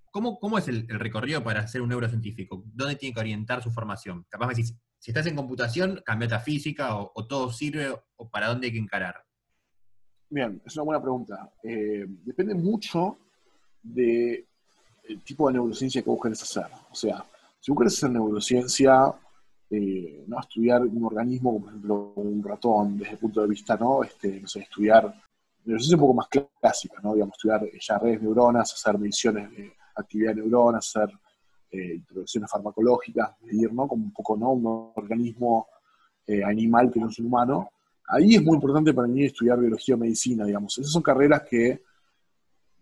[0.10, 2.64] ¿Cómo, cómo es el, recorrido para ser un neurocientífico?
[2.74, 4.26] ¿Dónde tiene que orientar su formación?
[4.30, 8.48] Capaz me decís, si estás en computación, cambiate a física o, todo sirve o para
[8.48, 9.28] dónde hay que encarar.
[10.30, 11.54] Bien, es una buena pregunta.
[11.62, 13.27] Eh, depende mucho
[13.94, 14.46] del
[15.24, 16.66] tipo de neurociencia que vos hacer.
[16.92, 17.26] O sea,
[17.60, 19.14] si vos querés hacer neurociencia,
[19.70, 23.76] eh, no estudiar un organismo, como por ejemplo un ratón, desde el punto de vista,
[23.78, 24.04] ¿no?
[24.04, 25.14] Este, no sé, estudiar
[25.66, 27.14] neurociencia un poco más clásica, ¿no?
[27.14, 31.14] Digamos, estudiar ya redes neuronas, hacer mediciones de actividad de neuronas, hacer
[31.72, 33.88] eh, introducciones farmacológicas, medir, ¿no?
[33.88, 34.52] Como un poco, ¿no?
[34.52, 35.68] Un organismo
[36.26, 37.72] eh, animal que no es un humano.
[38.08, 40.78] Ahí es muy importante para mí estudiar biología o medicina, digamos.
[40.78, 41.84] Esas son carreras que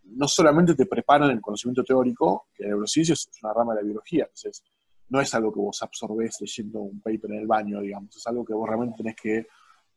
[0.06, 3.86] no solamente te preparan el conocimiento teórico, que la neurociencia es una rama de la
[3.86, 4.64] biología, entonces
[5.10, 8.44] no es algo que vos absorbés leyendo un paper en el baño, digamos, es algo
[8.46, 9.48] que vos realmente tenés que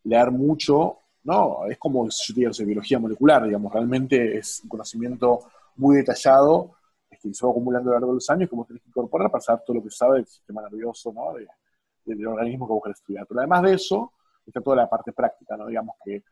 [0.05, 1.67] leer mucho, ¿no?
[1.67, 5.41] Es como si yo te biología molecular, digamos, realmente es un conocimiento
[5.77, 6.75] muy detallado
[7.21, 9.31] que se va acumulando a lo largo de los años que vos tenés que incorporar
[9.31, 11.33] para saber todo lo que sabe del sistema nervioso, ¿no?
[12.05, 13.27] del organismo que vos querés estudiar.
[13.27, 14.13] Pero además de eso,
[14.47, 15.67] está toda la parte práctica, ¿no?
[15.67, 16.23] Digamos que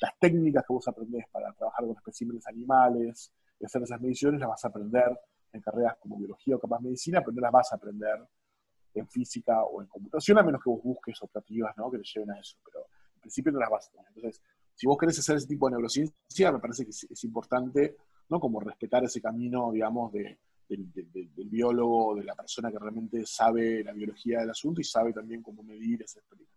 [0.00, 4.48] las, técnicas que vos aprendés para trabajar con especímenes animales y hacer esas mediciones las
[4.48, 5.18] vas a aprender
[5.52, 8.18] en carreras como biología o capaz medicina, pero no las vas a aprender
[8.94, 11.90] en física o en computación, a menos que vos busques operativas ¿no?
[11.90, 14.06] que te lleven a eso, pero en principio no las vas a tener.
[14.08, 14.42] Entonces,
[14.74, 17.96] si vos querés hacer ese tipo de neurociencia, me parece que es importante
[18.30, 18.40] ¿no?
[18.40, 20.38] Como respetar ese camino, digamos, del,
[21.50, 25.64] biólogo, de la persona que realmente sabe la biología del asunto y sabe también cómo
[25.64, 26.54] medir ese experimento.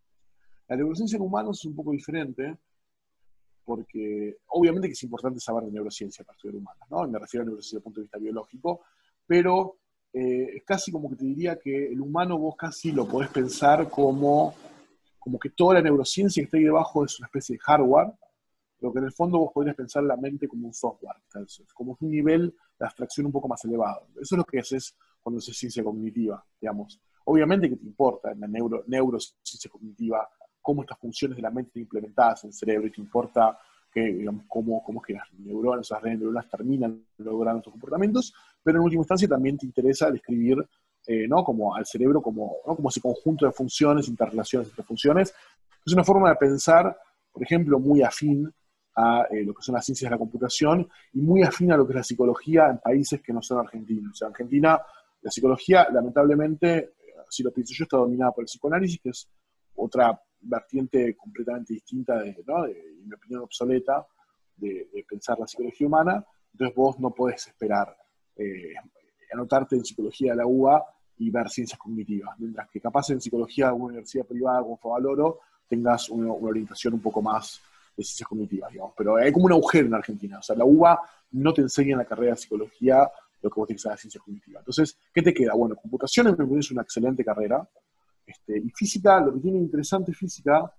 [0.68, 2.56] La neurociencia en humanos es un poco diferente,
[3.66, 7.08] porque obviamente que es importante saber de neurociencia para estudiar humanos, ¿no?
[7.08, 8.82] Me refiero a neurociencia desde el punto de vista biológico,
[9.26, 9.78] pero
[10.14, 13.90] eh, es casi como que te diría que el humano vos casi lo podés pensar
[13.90, 14.54] como,
[15.20, 18.14] como que toda la neurociencia que está ahí debajo es una especie de hardware,
[18.80, 21.16] lo que en el fondo vos podrías pensar la mente como un software,
[21.74, 24.08] como un nivel de abstracción un poco más elevado.
[24.22, 27.00] Eso es lo que haces cuando haces ciencia cognitiva, digamos.
[27.26, 30.28] Obviamente que te importa en la neuro, neurociencia cognitiva
[30.64, 33.60] cómo estas funciones de la mente están implementadas en el cerebro y te importa
[34.48, 38.34] cómo, cómo es que las neuronas, las redes neuronales terminan logrando estos comportamientos,
[38.64, 40.58] pero en última instancia también te interesa describir
[41.06, 41.44] eh, ¿no?
[41.44, 42.76] como al cerebro como, ¿no?
[42.76, 45.34] como ese conjunto de funciones, interrelaciones entre funciones.
[45.86, 46.98] Es una forma de pensar,
[47.32, 48.52] por ejemplo, muy afín
[48.96, 51.86] a eh, lo que son las ciencias de la computación y muy afín a lo
[51.86, 54.14] que es la psicología en países que no son argentinos.
[54.14, 54.80] O sea, Argentina,
[55.22, 56.94] la psicología, lamentablemente,
[57.30, 59.28] si lo pienso yo, está dominada por el psicoanálisis, que es
[59.76, 62.64] otra vertiente completamente distinta, de, ¿no?
[62.64, 64.06] de, en mi opinión, obsoleta,
[64.58, 66.26] de, pensar la psicología humana.
[66.52, 67.96] Entonces vos no podés esperar
[68.36, 68.74] eh,
[69.32, 70.86] anotarte en psicología de la UBA
[71.18, 75.40] y ver ciencias cognitivas, mientras que capaz en psicología de una universidad privada como Favaloro
[75.68, 77.62] tengas una, orientación un poco más
[77.96, 78.94] de ciencias cognitivas, digamos.
[78.98, 80.40] Pero hay como un agujero en Argentina.
[80.40, 81.00] O sea, la UBA
[81.32, 83.10] no te enseña en la carrera de psicología
[83.42, 84.62] lo que vos tienes que saber de ciencias cognitivas.
[84.62, 85.54] Entonces, ¿qué te queda?
[85.54, 87.68] Bueno, computación me es una excelente carrera.
[88.26, 90.74] Este, y física, lo que tiene interesante física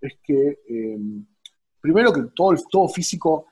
[0.00, 1.24] es que, em,
[1.80, 3.46] primero que todo, todo físico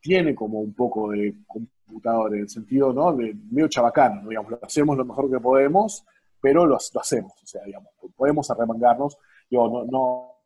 [0.00, 3.12] tiene como un poco de computador, en el sentido, ¿no?
[3.14, 6.04] De medio chabacano, digamos, lo hacemos lo mejor que podemos,
[6.40, 9.16] pero lo, hacemos, o sea, digamos, podemos arremangarnos,
[9.50, 10.36] yo no, no,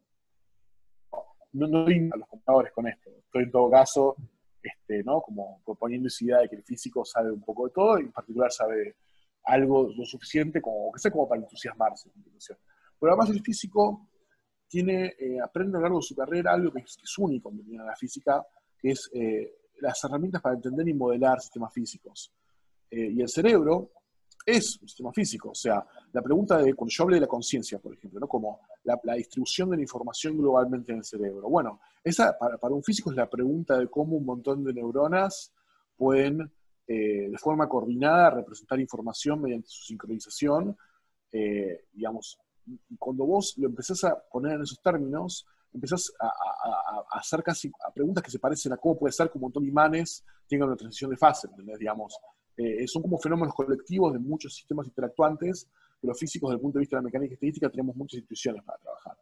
[1.53, 4.17] no, no a los computadores con esto, estoy en todo caso,
[4.63, 5.21] este, ¿no?
[5.23, 8.13] Como proponiendo esa idea de que el físico sabe un poco de todo, y en
[8.13, 8.97] particular sabe
[9.45, 12.11] algo lo suficiente como, que sea como para entusiasmarse.
[12.99, 14.09] Pero además el físico
[14.69, 17.51] tiene, eh, aprende a lo largo de su carrera algo que es, que es único
[17.51, 18.47] en la física,
[18.79, 22.33] que es eh, las herramientas para entender y modelar sistemas físicos.
[22.91, 23.93] Eh, y el cerebro
[24.45, 25.51] es un sistema físico.
[25.51, 28.29] O sea, la pregunta de, cuando yo hablé de la conciencia, por ejemplo, ¿no?
[28.29, 31.49] como la, distribución de la información globalmente en el cerebro.
[31.49, 35.53] Bueno, esa para, un físico es la pregunta de cómo un montón de neuronas
[35.97, 36.53] pueden,
[36.93, 40.77] eh, de forma coordinada, representar información mediante su sincronización.
[41.31, 42.37] Eh, digamos,
[42.99, 46.33] cuando vos lo empezás a poner en esos términos, empezás a,
[47.13, 49.69] hacer casi a preguntas que se parecen a cómo puede ser que un montón de
[49.69, 51.79] imanes tengan una transición de fase, ¿entendés?
[51.79, 52.19] Digamos,
[52.57, 55.69] eh, son como fenómenos colectivos de muchos sistemas interactuantes,
[56.01, 58.65] que los físicos, desde el punto de vista de la mecánica estadística, tenemos muchas instituciones
[58.65, 59.17] para trabajar.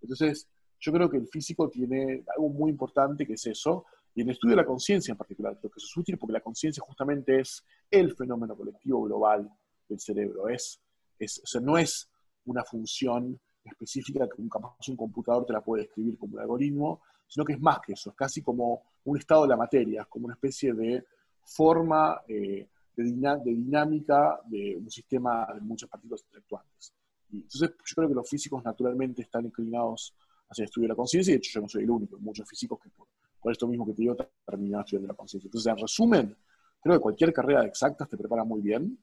[0.00, 0.48] Entonces,
[0.78, 3.84] yo creo que el físico tiene algo muy importante que es eso,
[4.14, 6.40] y el estudio de la conciencia en particular, creo que eso es útil porque la
[6.40, 9.50] conciencia justamente es el fenómeno colectivo global
[9.88, 10.80] del cerebro, es,
[11.18, 12.10] es, o sea, no es
[12.46, 17.02] una función específica que un, capaz un computador te la puede escribir como un algoritmo,
[17.26, 20.08] sino que es más que eso, es casi como un estado de la materia, es
[20.08, 21.04] como una especie de
[21.44, 23.04] forma eh, de,
[23.44, 26.92] dinámica de un sistema de muchas partículas intelectuales.
[27.32, 30.14] entonces yo creo que los físicos naturalmente están inclinados
[30.48, 32.48] hacia el estudio de la conciencia, y de hecho yo no soy el único, muchos
[32.48, 33.06] físicos que por,
[33.44, 35.48] esto mismo que te digo terminan estudiando la conciencia.
[35.48, 36.36] Entonces, en resumen,
[36.82, 38.98] creo que cualquier carrera de exactas te prepara muy bien,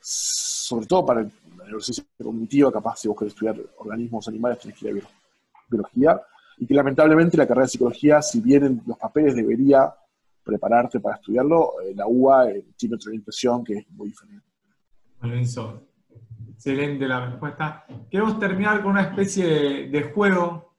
[0.00, 4.88] sobre todo para la neurociencia cognitiva, capaz si vos querés estudiar organismos animales tenés que
[4.88, 5.08] ir a
[5.68, 6.20] biología,
[6.58, 9.92] y que lamentablemente la carrera de psicología, si bien en los papeles debería
[10.44, 14.46] prepararte para estudiarlo, eh, la UBA eh, tiene otra orientación que es muy diferente.
[15.20, 15.82] Lorenzo,
[16.52, 17.84] excelente la respuesta.
[18.10, 20.74] Queremos terminar con una especie de, juego,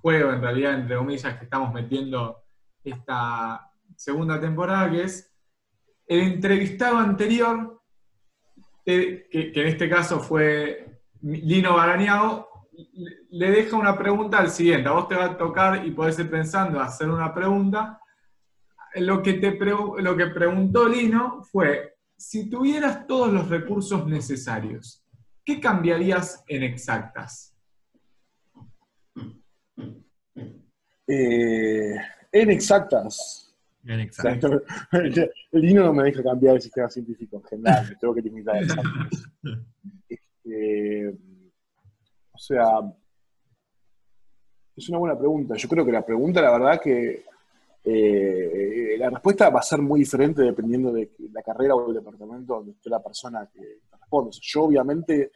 [0.00, 2.43] juego en realidad, entre comillas, que estamos metiendo
[2.84, 5.32] esta segunda temporada, que es
[6.06, 7.80] el entrevistado anterior
[8.84, 12.48] que, en este caso fue Lino Barañao,
[13.30, 14.88] le deja una pregunta al siguiente.
[14.88, 18.00] A vos te va a tocar y podés ir pensando hacer una pregunta.
[18.96, 25.04] Lo que, te lo que preguntó Lino fue, si tuvieras todos los recursos necesarios,
[25.44, 27.56] ¿qué cambiarías en exactas?
[31.06, 31.96] Eh,
[32.34, 33.54] en exactas.
[33.86, 34.62] Exacto.
[34.92, 38.56] El Lino no me deja cambiar el sistema científico en general, me tengo que limitar
[38.56, 38.60] a
[40.08, 41.08] este,
[42.32, 42.64] O sea,
[44.74, 45.54] es una buena pregunta.
[45.54, 47.24] Yo creo que la pregunta, la verdad, que
[47.84, 52.54] eh, la respuesta va a ser muy diferente dependiendo de la carrera o el departamento
[52.54, 54.30] donde esté la persona que responde.
[54.40, 55.30] yo, obviamente,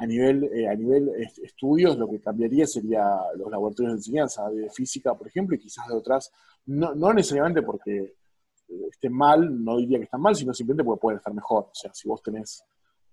[0.00, 1.10] a nivel, eh, a nivel
[1.42, 5.86] estudios, lo que cambiaría sería los laboratorios de enseñanza, de física, por ejemplo, y quizás
[5.88, 6.32] de otras,
[6.64, 11.02] no, no necesariamente porque eh, estén mal, no diría que están mal, sino simplemente porque
[11.02, 11.64] pueden estar mejor.
[11.64, 12.64] O sea, si vos tenés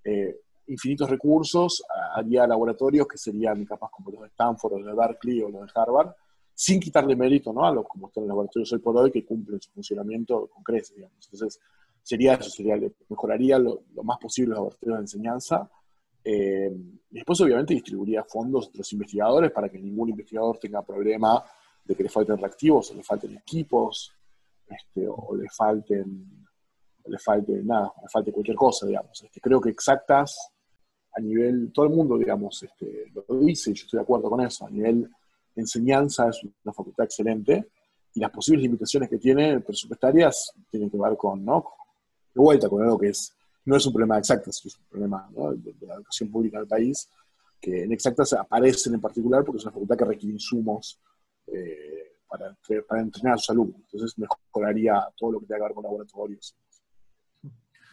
[0.05, 1.83] eh, infinitos recursos,
[2.15, 5.63] haría laboratorios que serían capaz como los de Stanford, o los de Berkeley o los
[5.63, 6.15] de Harvard,
[6.53, 7.65] sin quitarle mérito ¿no?
[7.65, 10.95] a los como están los laboratorios hoy por hoy que cumplen su funcionamiento con creces,
[10.95, 11.17] digamos.
[11.33, 11.59] Entonces,
[12.01, 12.79] sería eso, sería,
[13.09, 15.69] mejoraría lo, lo más posible los laboratorios de enseñanza,
[16.29, 16.69] eh,
[17.09, 21.41] después, obviamente, distribuiría fondos entre los investigadores para que ningún investigador tenga problema
[21.85, 24.11] de que le falten reactivos, o le falten equipos,
[24.67, 26.45] este, o le falten,
[27.05, 29.23] le falte nada, le falte cualquier cosa, digamos.
[29.23, 30.51] Este, creo que exactas
[31.13, 34.41] a nivel, todo el mundo, digamos, este, lo dice, y yo estoy de acuerdo con
[34.41, 35.09] eso, a nivel
[35.55, 37.69] enseñanza es una facultad excelente,
[38.13, 41.63] y las posibles limitaciones que tiene presupuestarias tienen que ver con, ¿no?
[42.33, 43.33] De vuelta, con algo que es,
[43.67, 47.09] no es un problema exacto, es un problema de, la educación pública del país,
[47.59, 51.01] que en exactas aparecen en particular porque es una facultad que requiere insumos
[51.47, 52.55] eh, para,
[52.87, 53.81] para, entrenar a sus alumnos.
[53.81, 56.55] Entonces mejoraría todo lo que tenga que ver con laboratorios.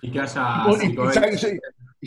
[0.01, 0.65] Y que haya...
[0.81, 0.95] Y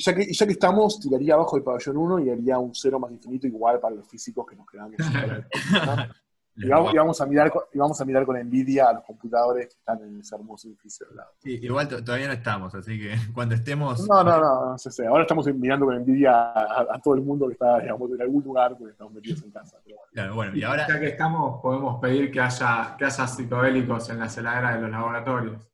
[0.02, 3.00] ya, que, y ya, que, estamos, tiraría abajo el pabellón 1 y haría un cero
[3.00, 4.96] más infinito igual para los físicos que nos quedan.
[6.60, 10.02] Y vamos, a mirar, y vamos a mirar con envidia a los computadores que están
[10.02, 11.30] en ese hermoso edificio al lado.
[11.38, 14.08] Sí, igual todavía no estamos, así que cuando estemos...
[14.08, 15.06] No, no, no, no sé, sé.
[15.06, 18.76] Ahora estamos mirando con envidia a, todo el mundo que está, digamos, en algún lugar
[18.76, 19.78] porque estamos metidos en casa.
[19.84, 20.12] Pero bueno.
[20.14, 20.88] Claro, bueno, y ahora...
[20.88, 24.92] Ya que estamos, podemos pedir que haya, que haya psicodélicos en la heladera de los
[24.92, 25.68] laboratorios.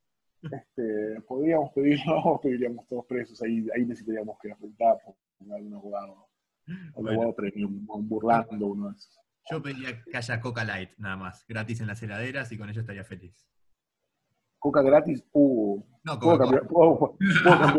[0.43, 5.15] Este, podríamos pedirlo, pediríamos todos presos, ahí, ahí necesitaríamos que apuntar por
[5.55, 6.27] algún abogado,
[6.95, 9.22] un abogado premium, burlando uno de esos.
[9.49, 12.81] Yo pediría que haya Coca Light, nada más, gratis en las heladeras y con ello
[12.81, 13.47] estaría feliz.
[14.57, 15.23] ¿Coca gratis?
[15.33, 17.73] Uh, no, ¿puedo, cambiar, ¿puedo, puedo, cambiar,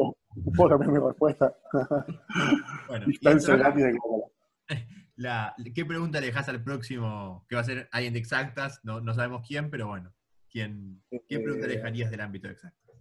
[0.56, 1.56] ¿puedo, cambiar, mi respuesta?
[2.88, 4.26] Bueno, gratis de Coca
[5.16, 7.46] la, ¿Qué pregunta le dejas al próximo?
[7.48, 10.12] Que va a ser alguien de exactas, no, no sabemos quién, pero bueno.
[10.50, 12.92] ¿quién, ¿Qué pregunta le dejarías del ámbito exacto?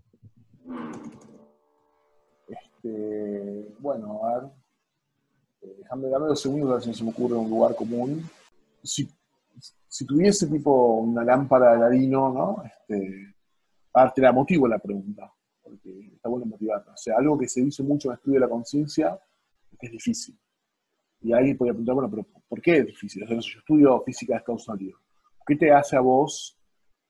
[2.48, 4.50] Este, bueno, a ver.
[5.62, 8.24] Eh, déjame darme dos segundos a ver si se me ocurre un lugar común
[8.84, 9.08] si,
[10.06, 12.64] tuviese tipo una lámpara de ladino, ¿no?
[12.64, 13.36] Este,
[13.94, 15.32] a te la motivo la pregunta,
[15.62, 16.94] porque está bueno motivarla.
[16.94, 19.20] O sea, algo que se dice mucho en el estudio de la conciencia
[19.72, 20.38] es que es difícil.
[21.22, 23.24] Y alguien podría preguntar, bueno, pero ¿por qué es difícil?
[23.24, 25.00] O sea, yo estudio física de Estados Unidos.
[25.46, 26.58] ¿Qué te hace a vos,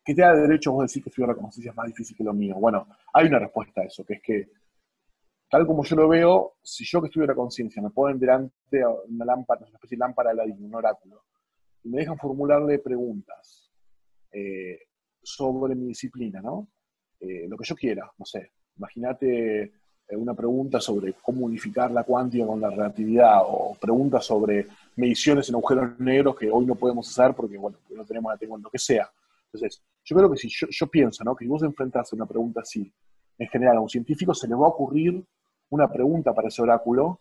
[0.03, 2.23] qué te da derecho a vos decir que estudiar la conciencia es más difícil que
[2.23, 2.55] lo mío?
[2.55, 4.51] Bueno, hay una respuesta a eso, que es que
[5.49, 9.25] tal como yo lo veo, si yo que estudio la conciencia me ponen delante una
[9.25, 11.23] lámpara, una especie de lámpara de ladino, un oráculo,
[11.83, 13.71] y me dejan formularle preguntas
[14.31, 14.79] eh,
[15.21, 16.67] sobre mi disciplina, ¿no?
[17.19, 18.51] Eh, lo que yo quiera, no sé.
[18.77, 24.67] Imagínate eh, una pregunta sobre cómo unificar la cuántica con la relatividad o preguntas sobre
[24.95, 28.65] mediciones en agujeros negros que hoy no podemos hacer porque, bueno, no tenemos la tecnología,
[28.65, 29.09] lo que sea.
[29.45, 31.35] Entonces, yo creo que si yo, pienso, ¿no?
[31.35, 32.91] Que si vos enfrentás a una pregunta así,
[33.37, 35.23] en general a un científico se le va a ocurrir
[35.69, 37.19] una pregunta para ese oráculo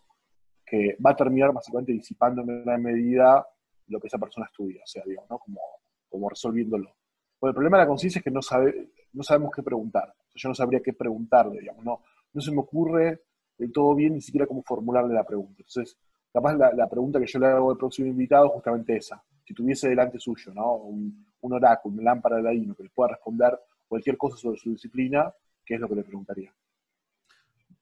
[0.67, 3.47] que va a terminar básicamente disipando en gran medida
[3.89, 5.39] lo que esa persona estudia, o sea, digamos, ¿no?
[5.39, 5.61] Como,
[6.09, 6.95] como resolviéndolo.
[7.39, 10.15] Porque el problema de la conciencia es que no, sabe, no sabemos qué preguntar.
[10.35, 12.03] yo no sabría qué preguntarle, digamos, no,
[12.33, 13.23] no se me ocurre
[13.59, 15.57] del todo bien ni siquiera cómo formularle la pregunta.
[15.59, 15.97] Entonces,
[16.33, 19.23] capaz la, la pregunta que yo le hago al próximo invitado es justamente esa.
[19.45, 20.77] Si tuviese delante suyo, ¿no?
[20.77, 24.71] Un, un oráculo, una lámpara de ladino que le pueda responder cualquier cosa sobre su
[24.71, 25.33] disciplina,
[25.65, 26.55] ¿qué es lo que le preguntaría?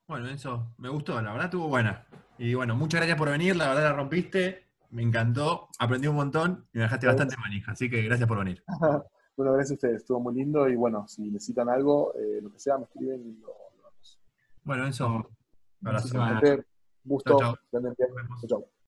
[0.06, 2.06] Bueno, eso me gustó, la verdad estuvo buena.
[2.36, 6.66] Y bueno, muchas gracias por venir, la verdad la rompiste me encantó, aprendí un montón
[6.72, 8.62] y me dejaste bastante manija, así que gracias por venir.
[9.36, 12.58] bueno, gracias a ustedes, estuvo muy lindo y bueno, si necesitan algo, eh, lo que
[12.58, 13.92] sea, me escriben y lo, lo
[14.64, 15.30] Bueno, eso.
[15.84, 16.18] Abrazo.
[17.04, 17.38] Gusto.
[17.38, 17.56] Chao.
[18.46, 18.79] chao.